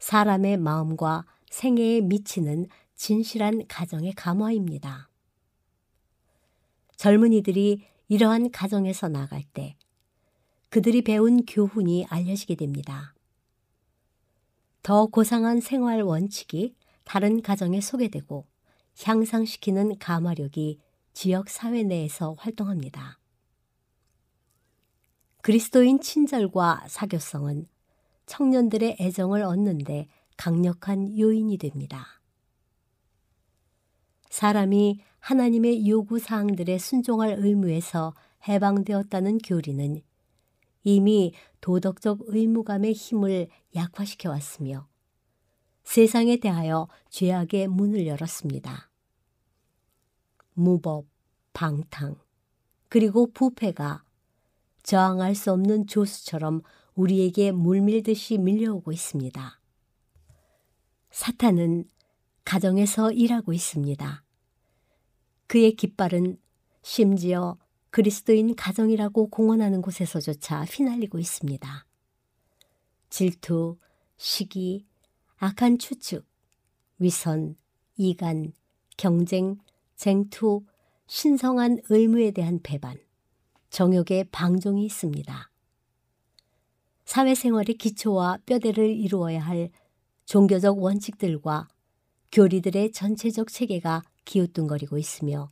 [0.00, 5.08] 사람의 마음과 생애에 미치는 진실한 가정의 감화입니다.
[6.96, 9.76] 젊은이들이 이러한 가정에서 나갈 때
[10.68, 13.14] 그들이 배운 교훈이 알려지게 됩니다.
[14.82, 18.46] 더 고상한 생활 원칙이 다른 가정에 소개되고
[19.02, 20.80] 향상시키는 감화력이
[21.12, 23.18] 지역 사회 내에서 활동합니다.
[25.42, 27.66] 그리스도인 친절과 사교성은
[28.26, 32.20] 청년들의 애정을 얻는데 강력한 요인이 됩니다.
[34.28, 38.14] 사람이 하나님의 요구 사항들에 순종할 의무에서
[38.46, 40.00] 해방되었다는 교리는
[40.84, 44.86] 이미 도덕적 의무감의 힘을 약화시켜 왔으며
[45.82, 48.88] 세상에 대하여 죄악의 문을 열었습니다.
[50.54, 51.06] 무법,
[51.52, 52.14] 방탕,
[52.88, 54.04] 그리고 부패가
[54.84, 56.62] 저항할 수 없는 조수처럼
[56.94, 59.60] 우리에게 물밀듯이 밀려오고 있습니다.
[61.10, 61.86] 사탄은
[62.44, 64.25] 가정에서 일하고 있습니다.
[65.46, 66.38] 그의 깃발은
[66.82, 67.56] 심지어
[67.90, 71.86] 그리스도인 가정이라고 공언하는 곳에서조차 휘날리고 있습니다.
[73.08, 73.78] 질투,
[74.16, 74.84] 시기,
[75.38, 76.26] 악한 추측,
[76.98, 77.56] 위선,
[77.96, 78.52] 이간,
[78.96, 79.58] 경쟁,
[79.94, 80.64] 쟁투,
[81.06, 82.98] 신성한 의무에 대한 배반,
[83.70, 85.50] 정욕의 방종이 있습니다.
[87.04, 89.70] 사회생활의 기초와 뼈대를 이루어야 할
[90.24, 91.68] 종교적 원칙들과
[92.32, 95.50] 교리들의 전체적 체계가 기우뚱거리고 있으며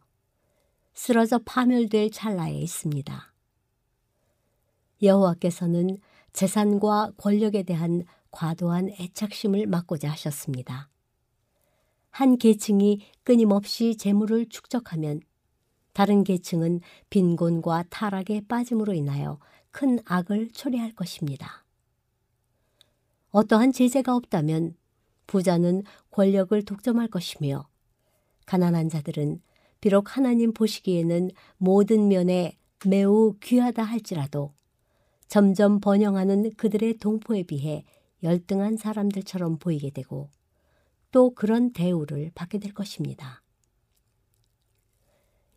[0.93, 3.33] 쓰러져 파멸될 찰나에 있습니다.
[5.03, 5.97] 여호와께서는
[6.35, 10.91] 재산과 권력에 대한 과도한 애착심을 막고자 하셨습니다.
[12.11, 15.21] 한 계층이 끊임없이 재물을 축적하면
[15.93, 19.39] 다른 계층은 빈곤과 타락에 빠짐으로 인하여
[19.71, 21.65] 큰 악을 초래할 것입니다.
[23.31, 24.77] 어떠한 제재가 없다면
[25.27, 27.69] 부자는 권력을 독점할 것이며
[28.47, 29.41] 가난한 자들은
[29.81, 34.55] 비록 하나님 보시기에는 모든 면에 매우 귀하다 할지라도
[35.29, 37.85] 점점 번영하는 그들의 동포에 비해
[38.23, 40.31] 열등한 사람들처럼 보이게 되고
[41.11, 43.43] 또 그런 대우를 받게 될 것입니다.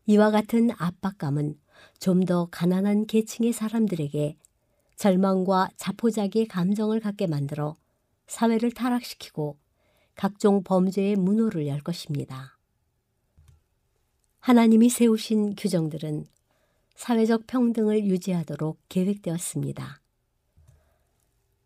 [0.06, 1.60] 이와 같은 압박감은
[2.00, 4.38] 좀 더 가난한 계층의 사람들에게
[4.96, 7.78] 절망과 자포자기의 감정을 갖게 만들어
[8.28, 9.58] 사회를 타락시키고
[10.16, 12.57] 각종 범죄의 문호를 열 것입니다.
[14.48, 16.26] 하나님이 세우신 규정들은
[16.96, 20.00] 사회적 평등을 유지하도록 계획되었습니다.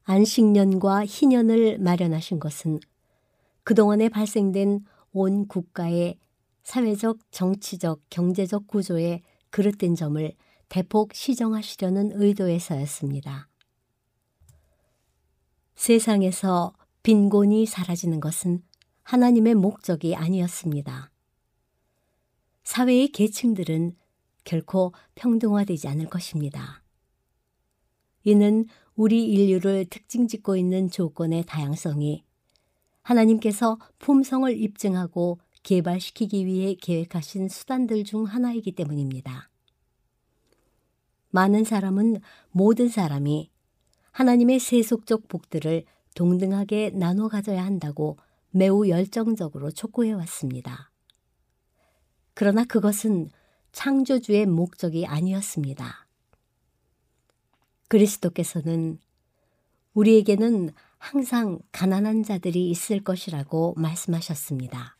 [0.05, 2.79] 안식년과 희년을 마련하신 것은
[3.61, 6.17] 그동안에 발생된 온 국가의
[6.63, 10.31] 사회적, 정치적, 경제적 구조에 그릇된 점을
[10.67, 13.47] 대폭 시정하시려는 의도에서였습니다.
[15.75, 18.63] 세상에서 빈곤이 사라지는 것은
[19.03, 21.10] 하나님의 목적이 아니었습니다.
[22.63, 23.95] 사회의 계층들은
[24.43, 26.83] 결코 평등화되지 않을 것입니다.
[28.23, 32.23] 이는 우리 인류를 특징 짓고 있는 조건의 다양성이
[33.01, 39.49] 하나님께서 품성을 입증하고 개발시키기 위해 계획하신 수단들 중 하나이기 때문입니다.
[41.29, 42.19] 많은 사람은
[42.51, 43.49] 모든 사람이
[44.11, 48.17] 하나님의 세속적 복들을 동등하게 나눠 가져야 한다고
[48.49, 50.90] 매우 열정적으로 촉구해 왔습니다.
[52.33, 53.29] 그러나 그것은
[53.71, 56.07] 창조주의 목적이 아니었습니다.
[57.87, 58.99] 그리스도께서는
[59.93, 64.97] 우리에게는 항상 가난한 자들이 있을 것이라고 말씀하셨습니다.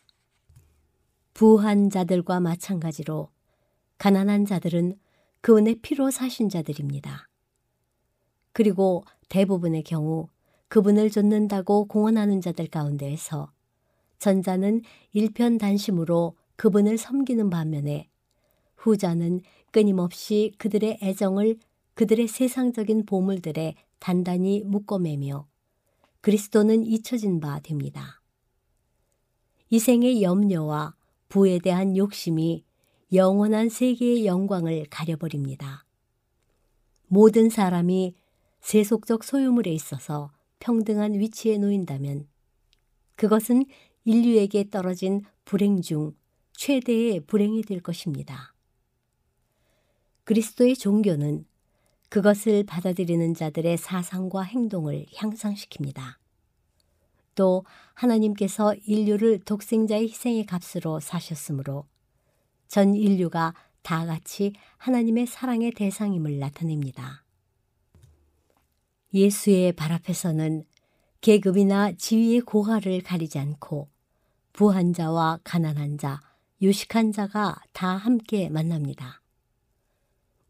[1.33, 3.29] 부한 자들과 마찬가지로
[3.97, 4.97] 가난한 자들은
[5.41, 7.29] 그분의 피로 사신 자들입니다.
[8.51, 10.27] 그리고 대부분의 경우
[10.67, 13.51] 그분을 좇는다고 공언하는 자들 가운데에서
[14.19, 14.81] 전자는
[15.13, 18.07] 일편단심으로 그분을 섬기는 반면에
[18.75, 21.57] 후자는 끊임없이 그들의 애정을
[21.95, 25.47] 그들의 세상적인 보물들에 단단히 묶어매며
[26.21, 28.21] 그리스도는 잊혀진 바 됩니다.
[29.71, 30.93] 이 생의 염려와
[31.29, 32.63] 부에 대한 욕심이
[33.11, 35.83] 영원한 세계의 영광을 가려버립니다.
[37.07, 38.13] 모든 사람이
[38.59, 42.27] 세속적 소유물에 있어서 평등한 위치에 놓인다면
[43.15, 43.65] 그것은
[44.05, 46.13] 인류에게 떨어진 불행 중
[46.61, 48.53] 최대의 불행이 될 것입니다.
[50.25, 51.45] 그리스도의 종교는
[52.07, 56.17] 그것을 받아들이는 자들의 사상과 행동을 향상시킵니다.
[57.33, 61.87] 또 하나님께서 인류를 독생자의 희생의 값으로 사셨으므로
[62.67, 67.23] 전 인류가 다 같이 하나님의 사랑의 대상임을 나타냅니다.
[69.15, 70.63] 예수의 발 앞에서는
[71.21, 73.89] 계급이나 지위의 고하를 가리지 않고
[74.53, 76.21] 부한 자와 가난한 자,
[76.61, 79.23] 유식한 자가 다 함께 만납니다.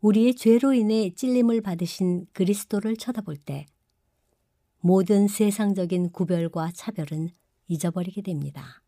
[0.02, 3.66] 우리의 죄로 인해 찔림을 받으신 그리스도를 쳐다볼 때
[4.82, 7.30] 모든 세상적인 구별과 차별은
[7.70, 8.82] 잊어버리게 됩니다.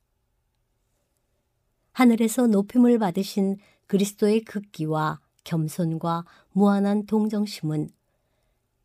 [1.93, 3.57] 하늘에서 높임을 받으신
[3.87, 7.89] 그리스도의 극기와 겸손과 무한한 동정심은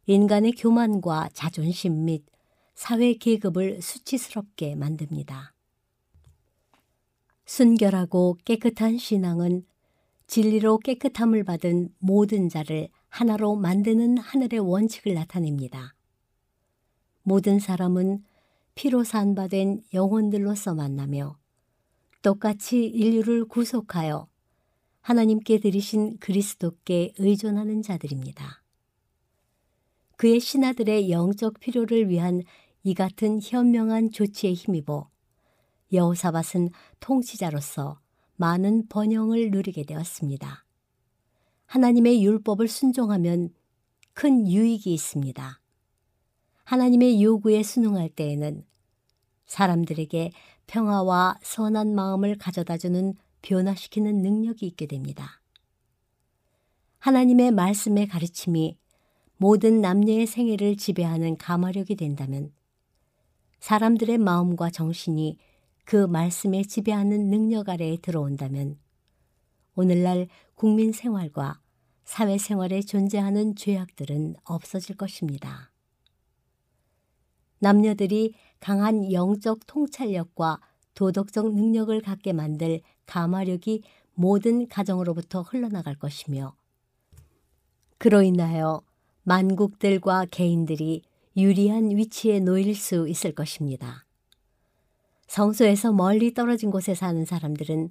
[0.06, 2.24] 인간의 교만과 자존심 및
[2.74, 5.54] 사회 계급을 수치스럽게 만듭니다.
[7.48, 9.64] 순결하고 깨끗한 신앙은
[10.26, 15.94] 진리로 깨끗함을 받은 모든 자를 하나로 만드는 하늘의 원칙을 나타냅니다.
[17.22, 18.22] 모든 사람은
[18.74, 21.38] 피로 산바된 영혼들로서 만나며
[22.20, 24.28] 똑같이 인류를 구속하여
[25.00, 28.62] 하나님께 드리신 그리스도께 의존하는 자들입니다.
[30.18, 32.42] 그의 신하들의 영적 필요를 위한
[32.82, 35.08] 이 같은 현명한 조치에 힘입어
[35.92, 36.70] 여호사밧은
[37.00, 38.00] 통치자로서
[38.36, 40.64] 많은 번영을 누리게 되었습니다.
[41.66, 43.50] 하나님의 율법을 순종하면
[44.14, 45.60] 큰 유익이 있습니다.
[46.64, 48.64] 하나님의 요구에 순응할 때에는
[49.46, 50.30] 사람들에게
[50.66, 55.40] 평화와 선한 마음을 가져다주는 변화시키는 능력이 있게 됩니다.
[56.98, 58.76] 하나님의 말씀의 가르침이
[59.36, 62.52] 모든 남녀의 생애를 지배하는 가마력이 된다면
[63.60, 65.38] 사람들의 마음과 정신이
[65.88, 68.76] 그 말씀에 지배하는 능력 아래에 들어온다면
[69.74, 71.62] 오늘날 국민 생활과
[72.04, 75.72] 사회 생활에 존재하는 죄악들은 없어질 것입니다.
[77.60, 80.60] 남녀들이 강한 영적 통찰력과
[80.92, 86.54] 도덕적 능력을 갖게 만들 가마력이 모든 가정으로부터 흘러나갈 것이며
[87.96, 88.82] 그로 인하여
[89.22, 91.00] 만국들과 개인들이
[91.34, 94.04] 유리한 위치에 놓일 수 있을 것입니다.
[95.28, 97.90] 성소에서 멀리 떨어진 곳에 사는 사람들은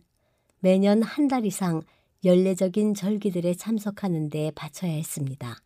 [0.59, 1.81] 매년 한 달 이상
[2.25, 5.61] 연례적인 절기들에 참석하는 데 바쳐야 했습니다.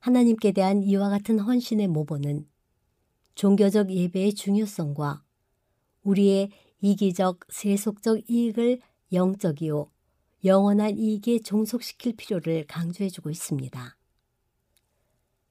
[0.00, 2.46] 하나님께 대한 이와 같은 헌신의 모본은
[3.34, 5.22] 종교적 예배의 중요성과
[6.02, 8.80] 우리의 이기적 세속적 이익을
[9.12, 9.90] 영적이요
[10.44, 13.96] 영원한 이익에 종속시킬 필요를 강조해주고 있습니다.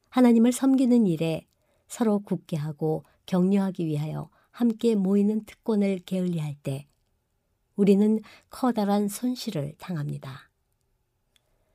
[0.10, 1.46] 하나님을 섬기는 일에
[1.88, 6.88] 서로 굳게 하고 격려하기 위하여 함께 모이는 특권을 게을리할 때
[7.76, 10.50] 우리는 커다란 손실을 당합니다.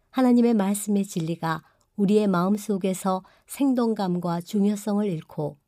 [0.08, 1.62] 하나님의 말씀의 진리가
[1.96, 5.58] 우리의 마음 속에서 생동감과 중요성을 잃고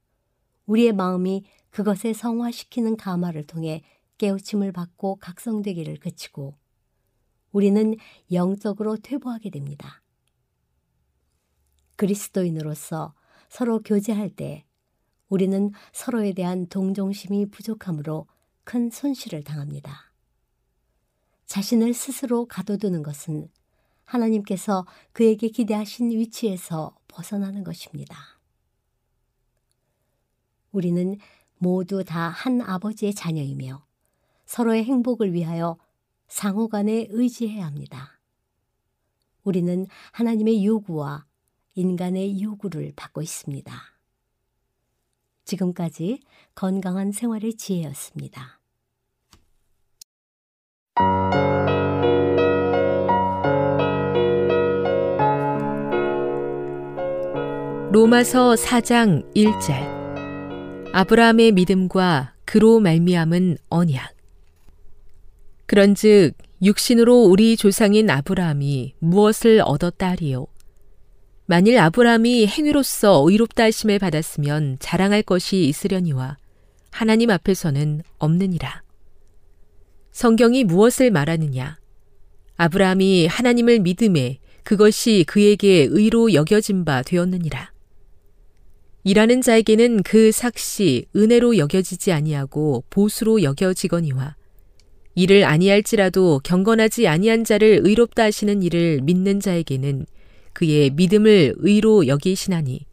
[0.64, 3.83] 우리의 마음이 그것에 성화시키는 가마를 통해
[4.16, 6.57] 깨우침을 받고 각성되기를 그치고
[7.51, 7.94] 우리는
[8.33, 10.03] 영적으로 퇴보하게 됩니다.
[11.96, 13.12] 그리스도인으로서
[13.51, 14.64] 서로 교제할 때
[15.32, 18.26] 우리는 서로에 대한 동정심이 부족하므로
[18.64, 20.12] 큰 손실을 당합니다.
[21.46, 23.48] 자신을 스스로 가둬두는 것은
[24.04, 28.14] 하나님께서 그에게 기대하신 위치에서 벗어나는 것입니다.
[30.70, 31.16] 우리는
[31.56, 33.86] 모두 다 한 아버지의 자녀이며
[34.44, 35.78] 서로의 행복을 위하여
[36.28, 38.20] 상호 간에 의지해야 합니다.
[39.44, 41.24] 우리는 하나님의 요구와
[41.74, 43.91] 인간의 요구를 받고 있습니다.
[45.44, 46.20] 지금까지
[46.55, 48.61] 건강한 생활의 지혜였습니다.
[57.92, 64.14] 로마서 4장 1절 아브라함의 믿음과 그로 말미암은 언약.
[65.66, 70.46] 그런즉 육신으로 우리 조상인 아브라함이 무엇을 얻었다 하리요?
[71.52, 76.38] 만일 아브라함이 행위로서 의롭다 하심을 받았으면 자랑할 것이 있으려니와
[76.90, 78.82] 하나님 앞에서는 없느니라.
[80.12, 81.76] 성경이 무엇을 말하느냐?
[82.56, 87.70] 아브라함이 하나님을 믿음에 그것이 그에게 의로 여겨진 바 되었느니라.
[89.04, 94.36] 일하는 자에게는 그 삭시 은혜로 여겨지지 아니하고 보수로 여겨지거니와
[95.16, 100.06] 이를 아니할지라도 경건하지 아니한 자를 의롭다 하시는 일을 믿는 자에게는
[100.52, 102.86] 그의 믿음을 의로 여기시나니.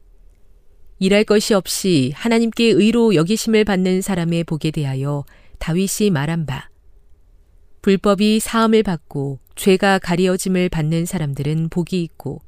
[0.99, 5.23] 일할 것이 없이 하나님께 의로 여기심을 받는 사람의 복에 대하여
[5.59, 6.69] 다윗이 말한 바.
[7.81, 12.41] 불법이 사함을 받고 죄가 가리어짐을 받는 사람들은 복이 있고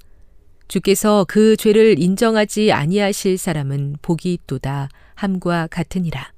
[0.67, 6.33] 주께서 그 죄를 인정하지 아니하실 사람은 복이 있도다 함과 같으니라.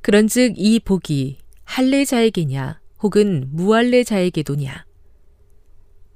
[0.00, 4.85] 그런즉 이 복이 할례자에게냐 혹은 무할례자에게도냐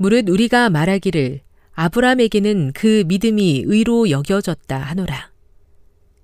[0.00, 5.30] 무릇 우리가 말하기를 아브라함에게는 그 믿음이 의로 여겨졌다 하노라.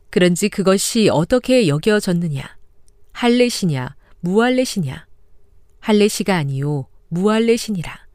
[0.08, 2.56] 그런지 그것이 어떻게 여겨졌느냐?
[3.12, 5.06] 할례시냐, 무할례시냐?
[5.80, 8.06] 할례시가 아니요, 무할례시니라.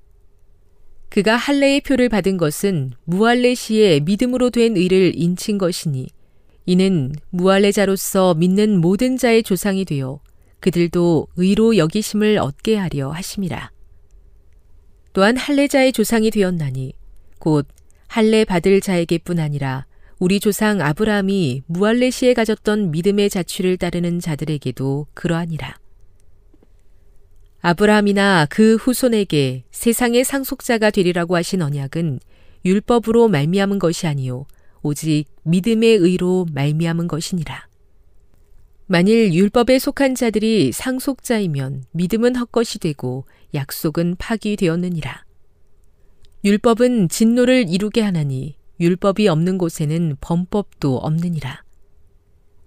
[1.09, 6.07] 그가 할례의 표를 받은 것은 무할례시의 믿음으로 된 의를 인친 것이니
[6.65, 10.21] 이는 무할례자로서 믿는 모든 자의 조상이 되어
[10.59, 13.69] 그들도 의로 여기심을 얻게 하려 하심이라.
[15.13, 16.93] 또한 할례자의 조상이 되었나니
[17.39, 17.67] 곧
[18.07, 19.85] 할례 받을 자에게뿐 아니라
[20.19, 25.75] 우리 조상 아브라함이 무할례시에 가졌던 믿음의 자취를 따르는 자들에게도 그러하니라.
[27.61, 32.19] 아브라함이나 그 후손에게 세상의 상속자가 되리라고 하신 언약은
[32.65, 34.45] 율법으로 말미암은 것이 아니요
[34.83, 37.70] 오직 믿음의 의로 말미암은 것이니라.
[38.91, 43.23] 만일 율법에 속한 자들이 상속자이면 믿음은 헛것이 되고
[43.53, 45.23] 약속은 파기되었느니라.
[46.43, 51.63] 율법은 진노를 이루게 하나니 율법이 없는 곳에는 범법도 없느니라.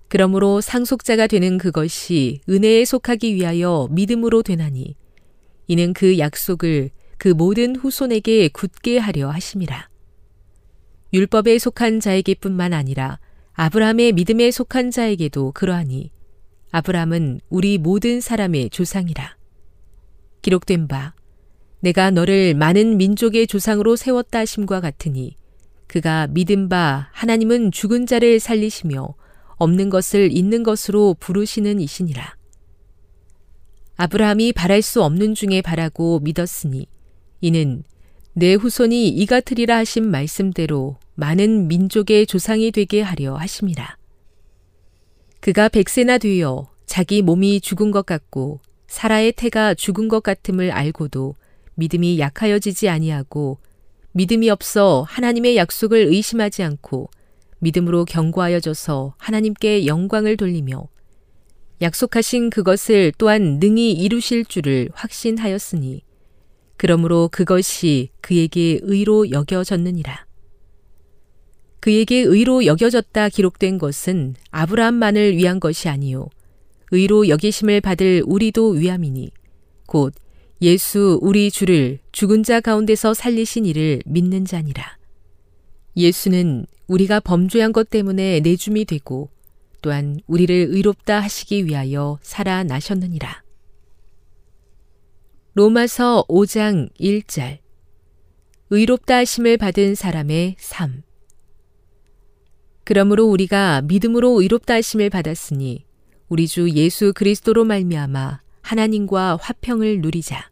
[0.09, 4.97] 그러므로 상속자가 되는 그것이 은혜에 속하기 위하여 믿음으로 되나니
[5.67, 9.91] 이는 그 약속을 그 모든 후손에게 굳게 하려 하심이라.
[11.13, 13.19] 율법에 속한 자에게뿐만 아니라
[13.57, 16.11] 아브라함의 믿음에 속한 자에게도 그러하니
[16.73, 19.37] 아브라함은 우리 모든 사람의 조상이라.
[20.43, 21.15] 기록된 바
[21.79, 25.37] 내가 너를 많은 민족의 조상으로 세웠다 하심과 같으니
[25.87, 29.15] 그가 믿은 바 하나님은 죽은 자를 살리시며
[29.57, 32.37] 없는 것을 있는 것으로 부르시는 이시니라.
[33.97, 36.89] 아브라함이 바랄 수 없는 중에 바라고 믿었으니
[37.41, 37.85] 이는
[38.37, 43.97] 내 후손이 이 같으리라 하신 말씀대로 많은 민족의 조상이 되게 하려 하심이라.
[45.39, 48.59] 그가 백세나 되어 자기 몸이 죽은 것 같고
[48.89, 51.37] 사라의 태가 죽은 것 같음을 알고도
[51.77, 53.59] 믿음이 약하여지지 아니하고
[54.13, 57.11] 믿음이 없어 하나님의 약속을 의심하지 않고
[57.61, 60.89] 믿음으로 경고하여져서 하나님께 영광을 돌리며
[61.83, 66.03] 약속하신 그것을 또한 능히 이루실 줄을 확신하였으니
[66.77, 70.27] 그러므로 그것이 그에게 의로 여겨졌느니라.
[71.81, 76.29] 그에게 의로 여겨졌다 기록된 것은 아브라함만을 위한 것이 아니요
[76.91, 79.31] 의로 여기심을 받을 우리도 위함이니
[79.87, 80.15] 곧
[80.63, 84.97] 예수 우리 주를 죽은 자 가운데서 살리신 이를 믿는 자니라.
[85.97, 89.29] 예수는 우리가 범죄한 것 때문에 내줌이 되고
[89.83, 93.44] 또한 우리를 의롭다 하시기 위하여 살아나셨느니라.
[95.57, 97.59] 로마서 5장 1절
[98.71, 101.05] 의롭다 하심을 받은 사람의 삶
[102.83, 105.85] 그러므로 우리가 믿음으로 의롭다 하심을 받았으니
[106.29, 110.51] 우리 주 예수 그리스도로 말미암아 하나님과 화평을 누리자.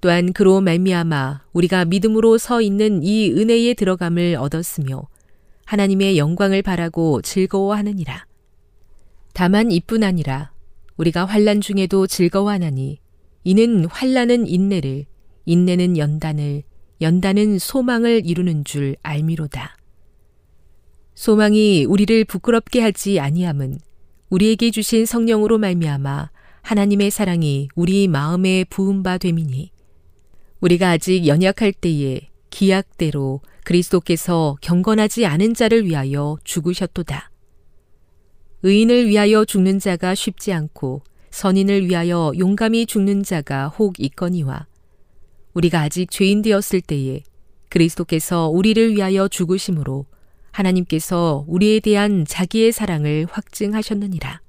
[0.00, 5.06] 또한 그로 말미암아 우리가 믿음으로 서 있는 이 은혜에 들어감을 얻었으며
[5.64, 8.26] 하나님의 영광을 바라고 즐거워하느니라.
[9.32, 10.50] 다만 이뿐 아니라
[10.96, 13.01] 우리가 환란 중에도 즐거워하나니
[13.44, 15.06] 이는 환란은 인내를
[15.46, 16.62] 인내는 연단을
[17.00, 19.76] 연단은 소망을 이루는 줄 알미로다.
[21.14, 23.78] 소망이 우리를 부끄럽게 하지 아니함은
[24.30, 26.30] 우리에게 주신 성령으로 말미암아
[26.62, 29.72] 하나님의 사랑이 우리 마음에 부은 바 됨이니
[30.60, 32.20] 우리가 아직 연약할 때에
[32.50, 37.30] 기약대로 그리스도께서 경건하지 않은 자를 위하여 죽으셨도다.
[38.62, 41.02] 의인을 위하여 죽는 자가 쉽지 않고
[41.32, 44.66] 선인을 위하여 용감히 죽는 자가 혹 있거니와
[45.54, 47.22] 우리가 아직 죄인 되었을 때에
[47.68, 50.06] 그리스도께서 우리를 위하여 죽으심으로
[50.50, 54.42] 하나님께서 우리에 대한 자기의 사랑을 확증하셨느니라.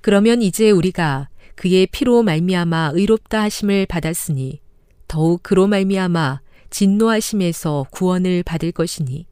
[0.00, 4.60] 그러면 이제 우리가 그의 피로 말미암아 의롭다 하심을 받았으니
[5.08, 9.26] 더욱 그로 말미암아 진노하심에서 구원을 받을 것이니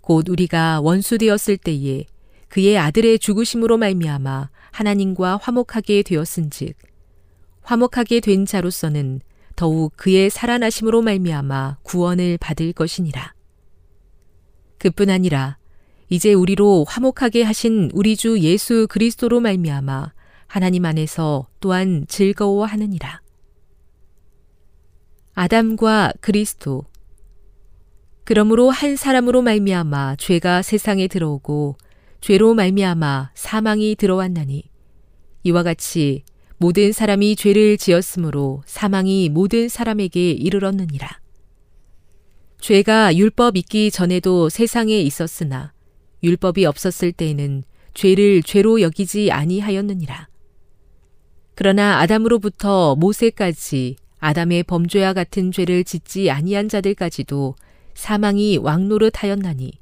[0.00, 2.06] 곧 우리가 원수 되었을 때에
[2.48, 4.48] 그의 아들의 죽으심으로 말미암아
[4.78, 6.76] 하나님과 화목하게 되었은즉
[7.62, 9.20] 화목하게 된 자로서는
[9.56, 13.34] 더욱 그의 살아나심으로 말미암아 구원을 받을 것이니라.
[14.78, 15.58] 그뿐 아니라
[16.08, 20.12] 이제 우리로 화목하게 하신 우리 주 예수 그리스도로 말미암아
[20.46, 23.20] 하나님 안에서 또한 즐거워하느니라.
[25.34, 26.84] 아담과 그리스도
[28.22, 31.76] 그러므로 한 사람으로 말미암아 죄가 세상에 들어오고
[32.20, 34.67] 죄로 말미암아 사망이 들어왔나니
[35.48, 36.24] 이와 같이
[36.58, 41.20] 모든 사람이 죄를 지었으므로 사망이 모든 사람에게 이르렀느니라.
[42.60, 45.72] 죄가 율법 있기 전에도 세상에 있었으나
[46.22, 47.62] 율법이 없었을 때에는
[47.94, 50.28] 죄를 죄로 여기지 아니하였느니라.
[51.54, 57.54] 그러나 아담으로부터 모세까지 아담의 범죄와 같은 죄를 짓지 아니한 자들까지도
[57.94, 59.72] 사망이 왕노릇하였나니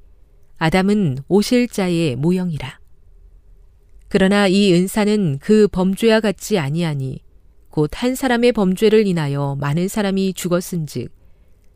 [0.59, 2.86] 아담은 오실 자의 모형이라.
[4.09, 7.21] 그러나 이 은사는 그 범죄와 같지 아니하니
[7.71, 11.11] 곧 한 사람의 범죄를 인하여 많은 사람이 죽었은즉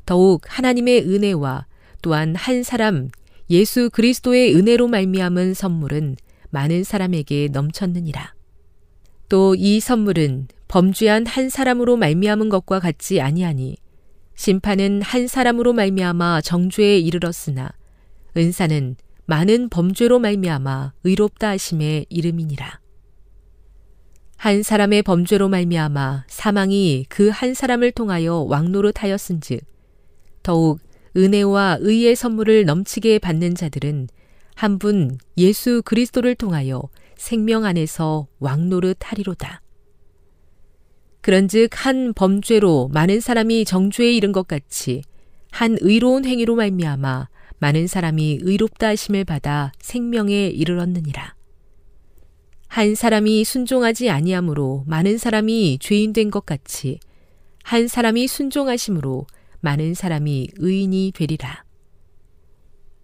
[0.07, 1.67] 더욱 하나님의 은혜와
[2.03, 3.11] 또한 한 사람
[3.51, 6.17] 예수 그리스도의 은혜로 말미암은 선물은
[6.51, 8.35] 많은 사람에게 넘쳤느니라.
[9.29, 13.77] 또 이 선물은 범죄한 한 사람으로 말미암은 것과 같지 아니하니
[14.35, 17.71] 심판은 한 사람으로 말미암아 정죄에 이르렀으나
[18.37, 18.97] 은사는
[19.31, 22.81] 많은 범죄로 말미암아 의롭다 하심의 이름이니라.
[24.37, 29.61] 한 사람의 범죄로 말미암아 사망이 그 한 사람을 통하여 왕노릇하였은즉
[30.43, 30.81] 더욱
[31.17, 34.09] 은혜와 의의 선물을 넘치게 받는 자들은
[34.57, 36.83] 한 분 예수 그리스도를 통하여
[37.17, 39.63] 생명 안에서 왕노릇하리로다.
[41.21, 45.03] 그런즉 한 범죄로 많은 사람이 정죄에 이른 것 같이
[45.53, 47.29] 한 의로운 행위로 말미암아
[47.61, 51.35] 많은 사람이 의롭다 하심을 받아 생명에 이르렀느니라.
[52.69, 56.99] 한 사람이 순종하지 아니하므로 많은 사람이 죄인 된 것 같이
[57.63, 59.27] 한 사람이 순종하심으로
[59.61, 61.65] 많은 사람이 의인이 되리라.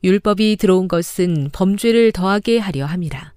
[0.03, 3.35] 율법이 들어온 것은 범죄를 더하게 하려 함이라.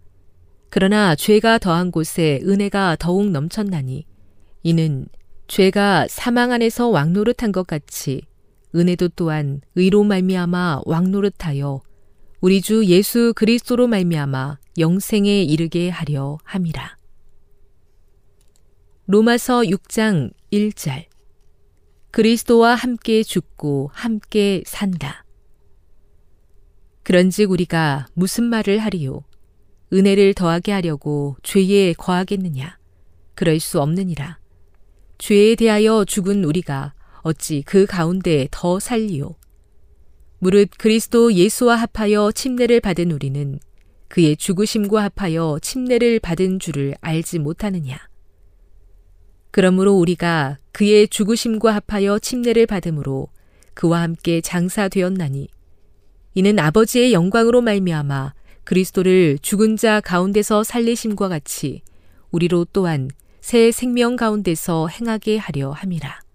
[0.69, 4.05] 그러나 죄가 더한 곳에 은혜가 더욱 넘쳤나니
[4.63, 5.07] 이는
[5.47, 8.21] 죄가 사망 안에서 왕노릇한 것 같이
[8.75, 11.81] 은혜도 또한 의로 말미암아 왕노릇하여
[12.41, 16.97] 우리 주 예수 그리스도로 말미암아 영생에 이르게 하려 함이라.
[19.07, 21.05] 로마서 6장 1절
[22.11, 25.25] 그리스도와 함께 죽고 함께 산다.
[27.03, 29.23] 그런즉 우리가 무슨 말을 하리요?
[29.91, 32.77] 은혜를 더하게 하려고 죄에 거하겠느냐?
[33.33, 34.37] 그럴 수 없느니라.
[35.17, 39.35] 죄에 대하여 죽은 우리가 어찌 그 가운데 더 살리요?
[40.39, 43.59] 무릇 그리스도 예수와 합하여 침례를 받은 우리는
[44.07, 47.97] 그의 죽으심과 합하여 침례를 받은 줄을 알지 못하느냐?
[49.51, 53.27] 그러므로 우리가 그의 죽으심과 합하여 침례를 받음으로
[53.73, 55.47] 그와 함께 장사되었나니
[56.35, 61.81] 이는 아버지의 영광으로 말미암아 그리스도를 죽은 자 가운데서 살리심과 같이
[62.31, 63.09] 우리로 또한
[63.41, 66.28] 새 생명 가운데서 행하게 하려 함이라.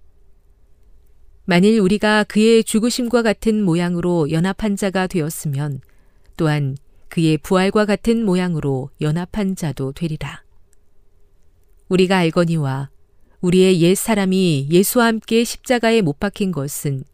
[1.47, 5.81] 만일 우리가 그의 죽으심과 같은 모양으로 연합한 자가 되었으면
[6.37, 6.77] 또한
[7.09, 10.43] 그의 부활과 같은 모양으로 연합한 자도 되리라.
[11.89, 12.89] 우리가 알거니와
[13.41, 17.05] 우리의 옛 사람이 예수와 함께 십자가에 못 박힌 것은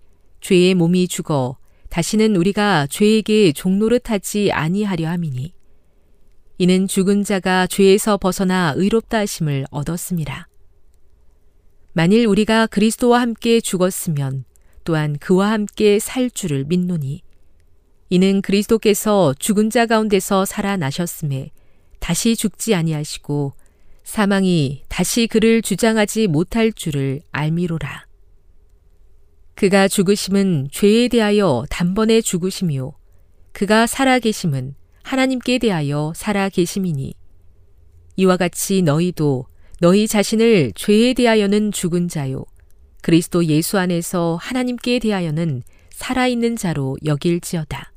[0.40, 1.58] 죄의 몸이 죽어
[1.88, 5.52] 다시는 우리가 죄에게 종노릇하지 아니하려 함이니
[6.58, 10.49] 이는 죽은 자가 죄에서 벗어나 의롭다 하심을 얻었습니다.
[11.92, 14.44] 만일 우리가 그리스도와 함께 죽었으면
[14.84, 17.22] 또한 그와 함께 살 줄을 믿노니
[18.10, 21.50] 이는 그리스도께서 죽은 자 가운데서 살아나셨음에
[21.98, 23.52] 다시 죽지 아니하시고
[24.04, 28.06] 사망이 다시 그를 주장하지 못할 줄을 알미로라.
[29.54, 32.94] 그가 죽으심은 죄에 대하여 단번에 죽으심이요.
[33.52, 37.14] 그가 살아계심은 하나님께 대하여 살아계심이니.
[38.16, 39.46] 이와 같이 너희도
[39.82, 42.44] 너희 자신을 죄에 대하여는 죽은 자요.
[43.00, 47.90] 그리스도 예수 안에서 하나님께 대하여는 살아있는 자로 여길지어다.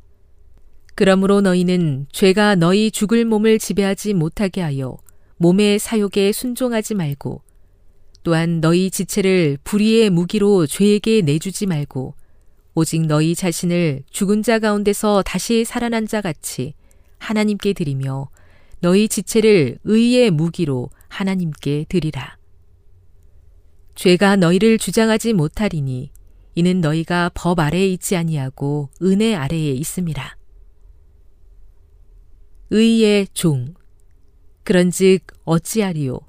[0.95, 4.97] 그러므로 너희는 죄가 너희 죽을 몸을 지배하지 못하게 하여
[5.35, 7.41] 몸의 사욕에 순종하지 말고
[8.23, 12.15] 또한 너희 지체를 불의의 무기로 죄에게 내주지 말고
[12.75, 16.75] 오직 너희 자신을 죽은 자 가운데서 다시 살아난 자 같이
[17.17, 18.29] 하나님께 드리며
[18.83, 22.37] 너희 지체를 의의 무기로 하나님께 드리라.
[23.95, 26.11] 죄가 너희를 주장하지 못하리니
[26.55, 30.35] 이는 너희가 법 아래에 있지 아니하고 은혜 아래에 있음이라.
[32.71, 33.73] 의의 종
[34.65, 36.19] 그런즉 어찌하리요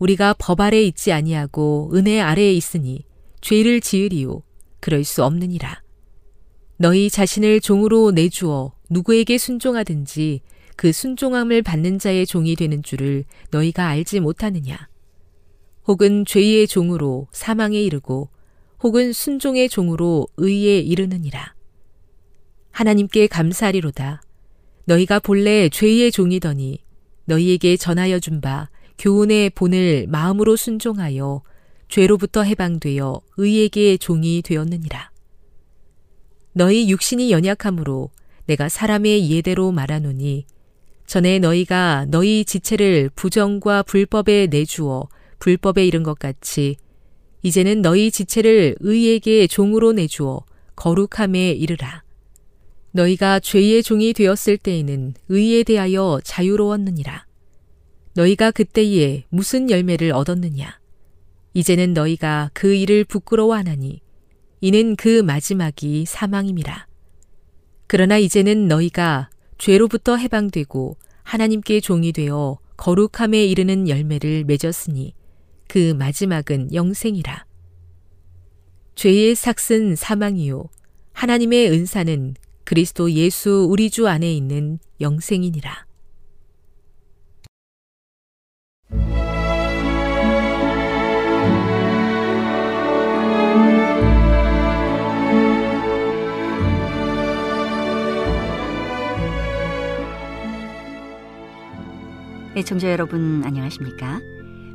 [0.00, 3.04] 우리가 법 아래 있지 아니하고 은혜 아래에 있으니
[3.40, 4.42] 죄를 지으리요
[4.80, 5.80] 그럴 수 없느니라.
[6.76, 10.40] 너희 자신을 종으로 내주어 누구에게 순종하든지
[10.76, 14.88] 그 순종함을 받는 자의 종이 되는 줄을 너희가 알지 못하느냐.
[15.86, 18.28] 혹은 죄의 종으로 사망에 이르고
[18.82, 21.54] 혹은 순종의 종으로 의에 이르느니라.
[22.70, 24.22] 하나님께 감사하리로다.
[24.86, 26.78] 너희가 본래 죄의 종이더니
[27.26, 28.68] 너희에게 전하여 준 바
[28.98, 31.42] 교훈의 본을 마음으로 순종하여
[31.88, 35.10] 죄로부터 해방되어 의에게 종이 되었느니라.
[36.52, 38.10] 너희 육신이 연약함으로
[38.46, 40.46] 내가 사람의 예대로 말하노니
[41.06, 46.76] 전에 너희가 너희 지체를 부정과 불법에 내주어 불법에 이른 것 같이
[47.42, 50.44] 이제는 너희 지체를 의에게 종으로 내주어
[50.76, 52.02] 거룩함에 이르라.
[52.92, 57.26] 너희가 죄의 종이 되었을 때에는 의에 대하여 자유로웠느니라.
[58.14, 60.78] 너희가 그때에 무슨 열매를 얻었느냐?
[61.52, 64.00] 이제는 너희가 그 일을 부끄러워하나니
[64.60, 66.86] 이는 그 마지막이 사망임이라.
[67.86, 69.28] 그러나 이제는 너희가
[69.58, 75.14] 죄로부터 해방되고 하나님께 종이 되어 거룩함에 이르는 열매를 맺었으니
[75.68, 77.46] 그 마지막은 영생이라.
[78.94, 80.68] 죄의 삭은 사망이요
[81.12, 82.34] 하나님의 은사는
[82.64, 85.86] 그리스도 예수 우리 주 안에 있는 영생이니라.
[102.56, 104.20] 애청자 여러분 안녕하십니까?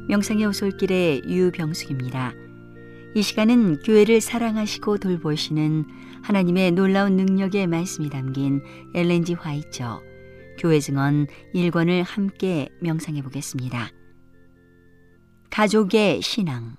[0.09, 2.33] 명상의 오솔길의 유병숙입니다.
[3.15, 5.85] 이 시간은 교회를 사랑하시고 돌보시는
[6.21, 8.61] 하나님의 놀라운 능력의 말씀이 담긴
[8.93, 10.01] 엘렌지 화이처
[10.57, 13.91] 교회 증언 1권을 함께 명상해 보겠습니다.
[15.49, 16.75] 가족의 신앙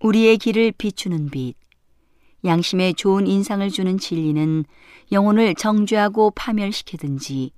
[0.00, 1.54] 우리의 길을 비추는 빛,
[2.44, 4.66] 양심에 좋은 인상을 주는 진리는
[5.12, 7.52] 영혼을 정죄하고 파멸시키든지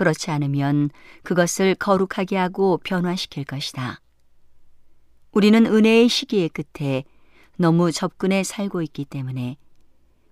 [0.00, 0.88] 그렇지 않으면
[1.24, 4.00] 그것을 거룩하게 하고 변화시킬 것이다.
[5.30, 7.04] 우리는 은혜의 시기의 끝에
[7.58, 9.58] 너무 접근해 살고 있기 때문에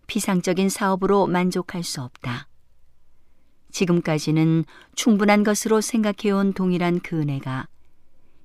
[0.06, 2.48] 피상적인 사업으로 만족할 수 없다.
[3.70, 4.64] 지금까지는
[4.94, 7.68] 충분한 것으로 생각해온 동일한 그 은혜가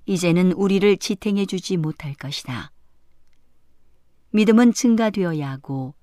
[0.06, 2.74] 이제는 우리를 지탱해 주지 못할 것이다.
[4.32, 5.94] 믿음은 증가되어야 하고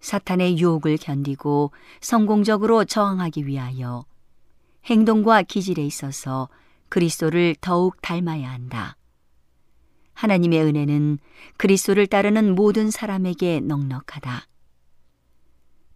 [0.00, 4.07] 사탄의 유혹을 견디고 성공적으로 저항하기 위하여
[4.88, 6.48] 행동과 기질에 있어서
[6.88, 8.96] 그리스도를 더욱 닮아야 한다.
[10.14, 11.18] 하나님의 은혜는
[11.58, 14.48] 그리스도를 따르는 모든 사람에게 넉넉하다.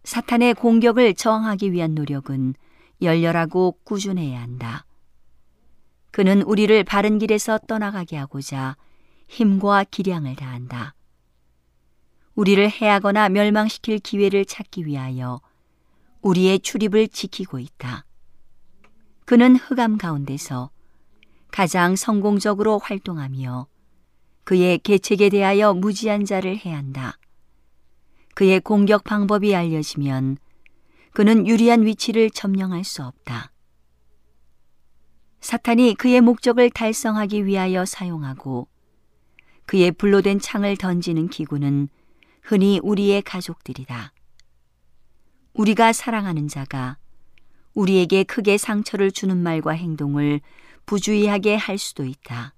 [0.03, 2.53] 사탄의 공격을 저항하기 위한 노력은
[3.01, 4.85] 열렬하고 꾸준해야 한다.
[6.11, 8.77] 그는 우리를 바른 길에서 떠나가게 하고자
[9.27, 10.93] 힘과 기량을 다한다.
[12.35, 15.41] 우리를 해하거나 멸망시킬 기회를 찾기 위하여
[16.21, 18.05] 우리의 출입을 지키고 있다.
[19.25, 20.69] 그는 흑암 가운데서
[21.51, 23.67] 가장 성공적으로 활동하며
[24.43, 27.17] 그의 계책에 대하여 무지한 자를 해한다.
[28.35, 30.37] 그의 공격 방법이 알려지면
[31.13, 33.51] 그는 유리한 위치를 점령할 수 없다.
[35.39, 38.67] 사탄이 그의 목적을 달성하기 위하여 사용하고
[39.65, 41.89] 그의 불로 된 창을 던지는 기구는
[42.41, 44.11] 흔히 우리의 가족들이다.
[45.53, 46.97] 우리가 사랑하는 자가
[47.73, 50.41] 우리에게 크게 상처를 주는 말과 행동을
[50.85, 52.53] 부주의하게 할 수도 있다.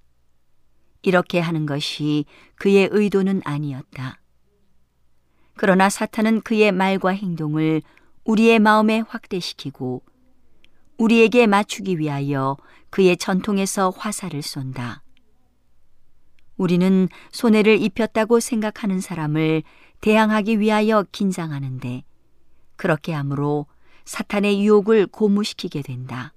[1.01, 4.20] 이렇게 하는 것이 그의 의도는 아니었다.
[5.55, 7.82] 그러나 사탄은 그의 말과 행동을
[8.26, 10.03] 우리의 마음에 확대시키고
[10.97, 12.57] 우리에게 맞추기 위하여
[12.89, 15.03] 그의 전통에서 화살을 쏜다.
[16.57, 19.63] 우리는 손해를 입혔다고 생각하는 사람을
[20.01, 22.03] 대항하기 위하여 긴장하는데
[22.78, 23.68] 그렇게 함으로
[24.06, 26.34] 사탄의 유혹을 고무시키게 된다.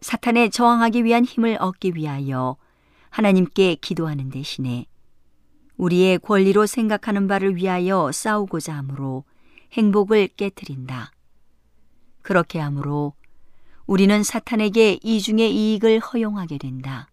[0.00, 2.56] 사탄에 저항하기 위한 힘을 얻기 위하여
[3.10, 4.86] 하나님께 기도하는 대신에
[5.76, 9.24] 우리의 권리로 생각하는 바를 위하여 싸우고자 하므로
[9.72, 11.12] 행복을 깨뜨린다.
[12.22, 13.14] 그렇게 하므로
[13.86, 17.10] 우리는 사탄에게 이중의 이익을 허용하게 된다.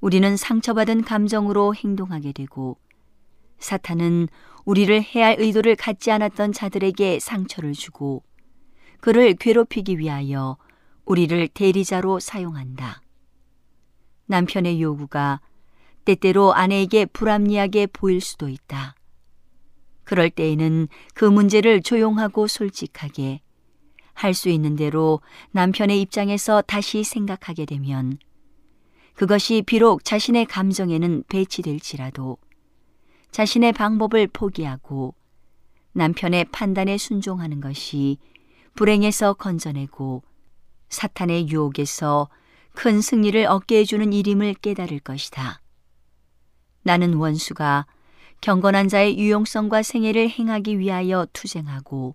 [0.00, 2.78] 우리는 상처받은 감정으로 행동하게 되고
[3.58, 4.28] 사탄은
[4.64, 8.22] 우리를 해할 의도를 갖지 않았던 자들에게 상처를 주고
[9.00, 10.56] 그를 괴롭히기 위하여
[11.04, 13.00] 우리를 대리자로 사용한다.
[14.26, 15.40] 남편의 요구가
[16.04, 18.94] 때때로 아내에게 불합리하게 보일 수도 있다.
[20.04, 23.40] 그럴 때에는 그 문제를 조용하고 솔직하게
[24.14, 25.20] 할 수 있는 대로
[25.52, 28.18] 남편의 입장에서 다시 생각하게 되면
[29.14, 32.36] 그것이 비록 자신의 감정에는 배치될지라도
[33.30, 35.14] 자신의 방법을 포기하고
[35.92, 38.18] 남편의 판단에 순종하는 것이
[38.74, 40.22] 불행에서 건져내고
[40.88, 42.28] 사탄의 유혹에서
[42.74, 45.60] 큰 승리를 얻게 해주는 일임을 깨달을 것이다.
[46.82, 47.86] 나는 원수가
[48.40, 52.14] 경건한 자의 유용성과 생애를 행하기 위하여 투쟁하고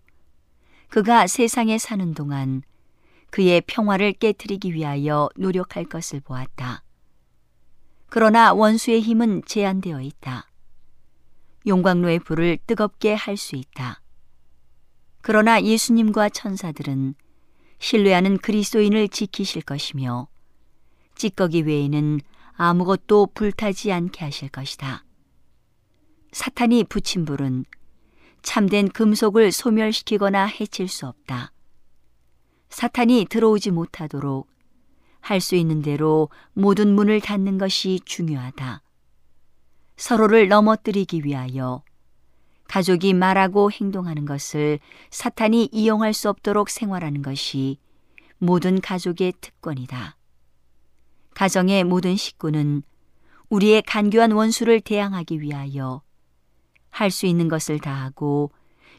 [0.88, 2.64] 그가 세상에 사는 동안
[3.30, 6.84] 그의 평화를 깨뜨리기 위하여 노력할 것을 보았다.
[8.08, 10.48] 그러나 원수의 힘은 제한되어 있다.
[11.66, 14.02] 용광로의 불을 뜨겁게 할 수 있다.
[15.22, 17.16] 그러나 예수님과 천사들은
[17.80, 20.28] 신뢰하는 그리스도인을 지키실 것이며
[21.16, 22.20] 찌꺼기 외에는
[22.56, 25.04] 아무것도 불타지 않게 하실 것이다.
[26.32, 27.66] 사탄이 붙인 불은
[28.42, 31.52] 참된 금속을 소멸시키거나 해칠 수 없다.
[32.70, 34.48] 사탄이 들어오지 못하도록
[35.22, 38.83] 할 수 있는 대로 모든 문을 닫는 것이 중요하다.
[39.98, 41.84] 서로를 넘어뜨리기 위하여
[42.68, 44.80] 가족이 말하고 행동하는 것을
[45.12, 47.78] 사탄이 이용할 수 없도록 생활하는 것이
[48.38, 50.18] 모든 가족의 특권이다.
[51.36, 52.84] 가정의 모든 식구는
[53.50, 56.02] 우리의 간교한 원수를 대항하기 위하여
[56.90, 58.52] 할 수 있는 것을 다하고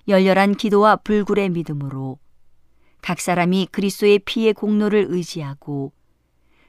[0.08, 2.18] 열렬한 기도와 불굴의 믿음으로
[3.00, 5.92] 각 사람이 그리스도의 피의 공로를 의지하고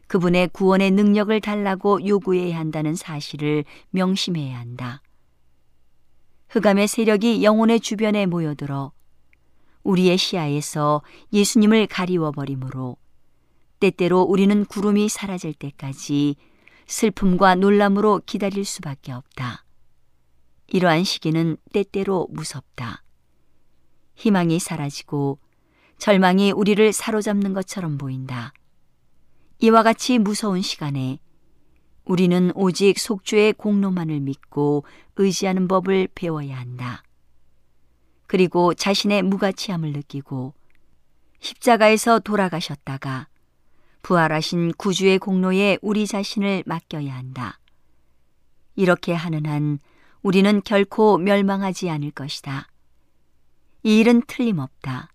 [0.07, 5.01] 그분의 구원의 능력을 달라고 요구해야 한다는 사실을 명심해야 한다.
[6.49, 8.91] 흑암의 세력이 영혼의 주변에 모여들어
[9.83, 11.01] 우리의 시야에서
[11.33, 12.97] 예수님을 가리워 버리므로
[13.79, 16.35] 때때로 우리는 구름이 사라질 때까지
[16.87, 19.65] 슬픔과 놀람으로 기다릴 수밖에 없다.
[20.67, 23.03] 이러한 시기는 때때로 무섭다.
[24.15, 25.39] 희망이 사라지고
[25.97, 28.53] 절망이 우리를 사로잡는 것처럼 보인다.
[29.59, 31.19] 이와 같이 무서운 시간에
[32.03, 34.85] 우리는 오직 속주의 공로만을 믿고
[35.15, 37.03] 의지하는 법을 배워야 한다.
[38.27, 40.53] 그리고 자신의 무가치함을 느끼고
[41.39, 43.27] 십자가에서 돌아가셨다가
[44.01, 47.59] 부활하신 구주의 공로에 우리 자신을 맡겨야 한다.
[48.75, 49.79] 이렇게 하는 한
[50.21, 52.67] 우리는 결코 멸망하지 않을 것이다.
[53.83, 55.09] 이 일은 틀림없다.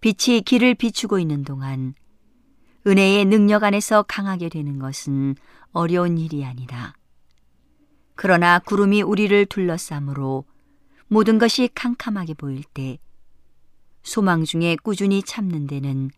[0.00, 1.94] 빛이 길을 비추고 있는 동안
[2.86, 5.36] 은혜의 능력 안에서 강하게 되는 것은
[5.72, 6.94] 어려운 일이 아니다.
[8.14, 10.44] 그러나 구름이 우리를 둘러싸므로
[11.06, 12.98] 모든 것이 캄캄하게 보일 때
[14.02, 16.10] 소망 중에 꾸준히 참는 데는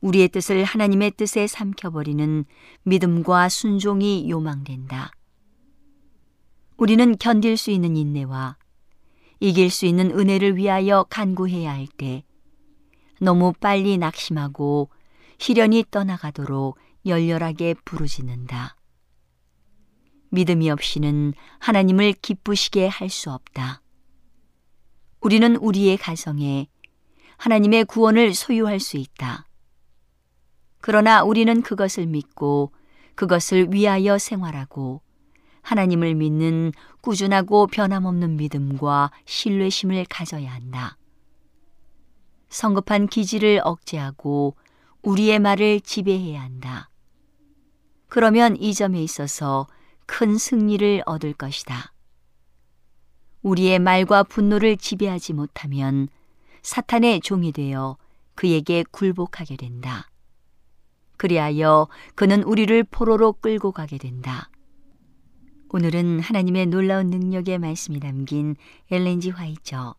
[0.00, 2.44] 우리의 뜻을 하나님의 뜻에 삼켜버리는
[2.82, 5.12] 믿음과 순종이 요망된다.
[6.76, 8.56] 우리는 견딜 수 있는 인내와
[9.40, 12.24] 이길 수 있는 은혜를 위하여 간구해야 할 때
[13.20, 14.90] 너무 빨리 낙심하고
[15.38, 18.76] 시련이 떠나가도록 열렬하게 부르짖는다.
[20.30, 23.82] 믿음이 없이는 하나님을 기쁘시게 할 수 없다.
[25.20, 26.68] 우리는 우리의 가정에
[27.36, 29.46] 하나님의 구원을 소유할 수 있다.
[30.80, 32.72] 그러나 우리는 그것을 믿고
[33.14, 35.00] 그것을 위하여 생활하고
[35.62, 40.98] 하나님을 믿는 꾸준하고 변함없는 믿음과 신뢰심을 가져야 한다.
[42.50, 44.56] 성급한 기질을 억제하고
[45.04, 46.88] 우리의 말을 지배해야 한다.
[48.08, 49.66] 그러면 이 점에 있어서
[50.06, 51.92] 큰 승리를 얻을 것이다.
[53.42, 56.08] 우리의 말과 분노를 지배하지 못하면
[56.62, 57.98] 사탄의 종이 되어
[58.34, 60.10] 그에게 굴복하게 된다.
[61.18, 64.50] 그리하여 그는 우리를 포로로 끌고 가게 된다.
[65.68, 68.56] 오늘은 하나님의 놀라운 능력의 말씀이 담긴
[68.90, 69.96] 엘렌지 화이처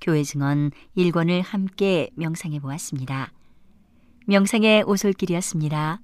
[0.00, 3.32] 교회 증언 1권을 함께 명상해 보았습니다.
[4.26, 6.03] 명상의 오솔길이었습니다.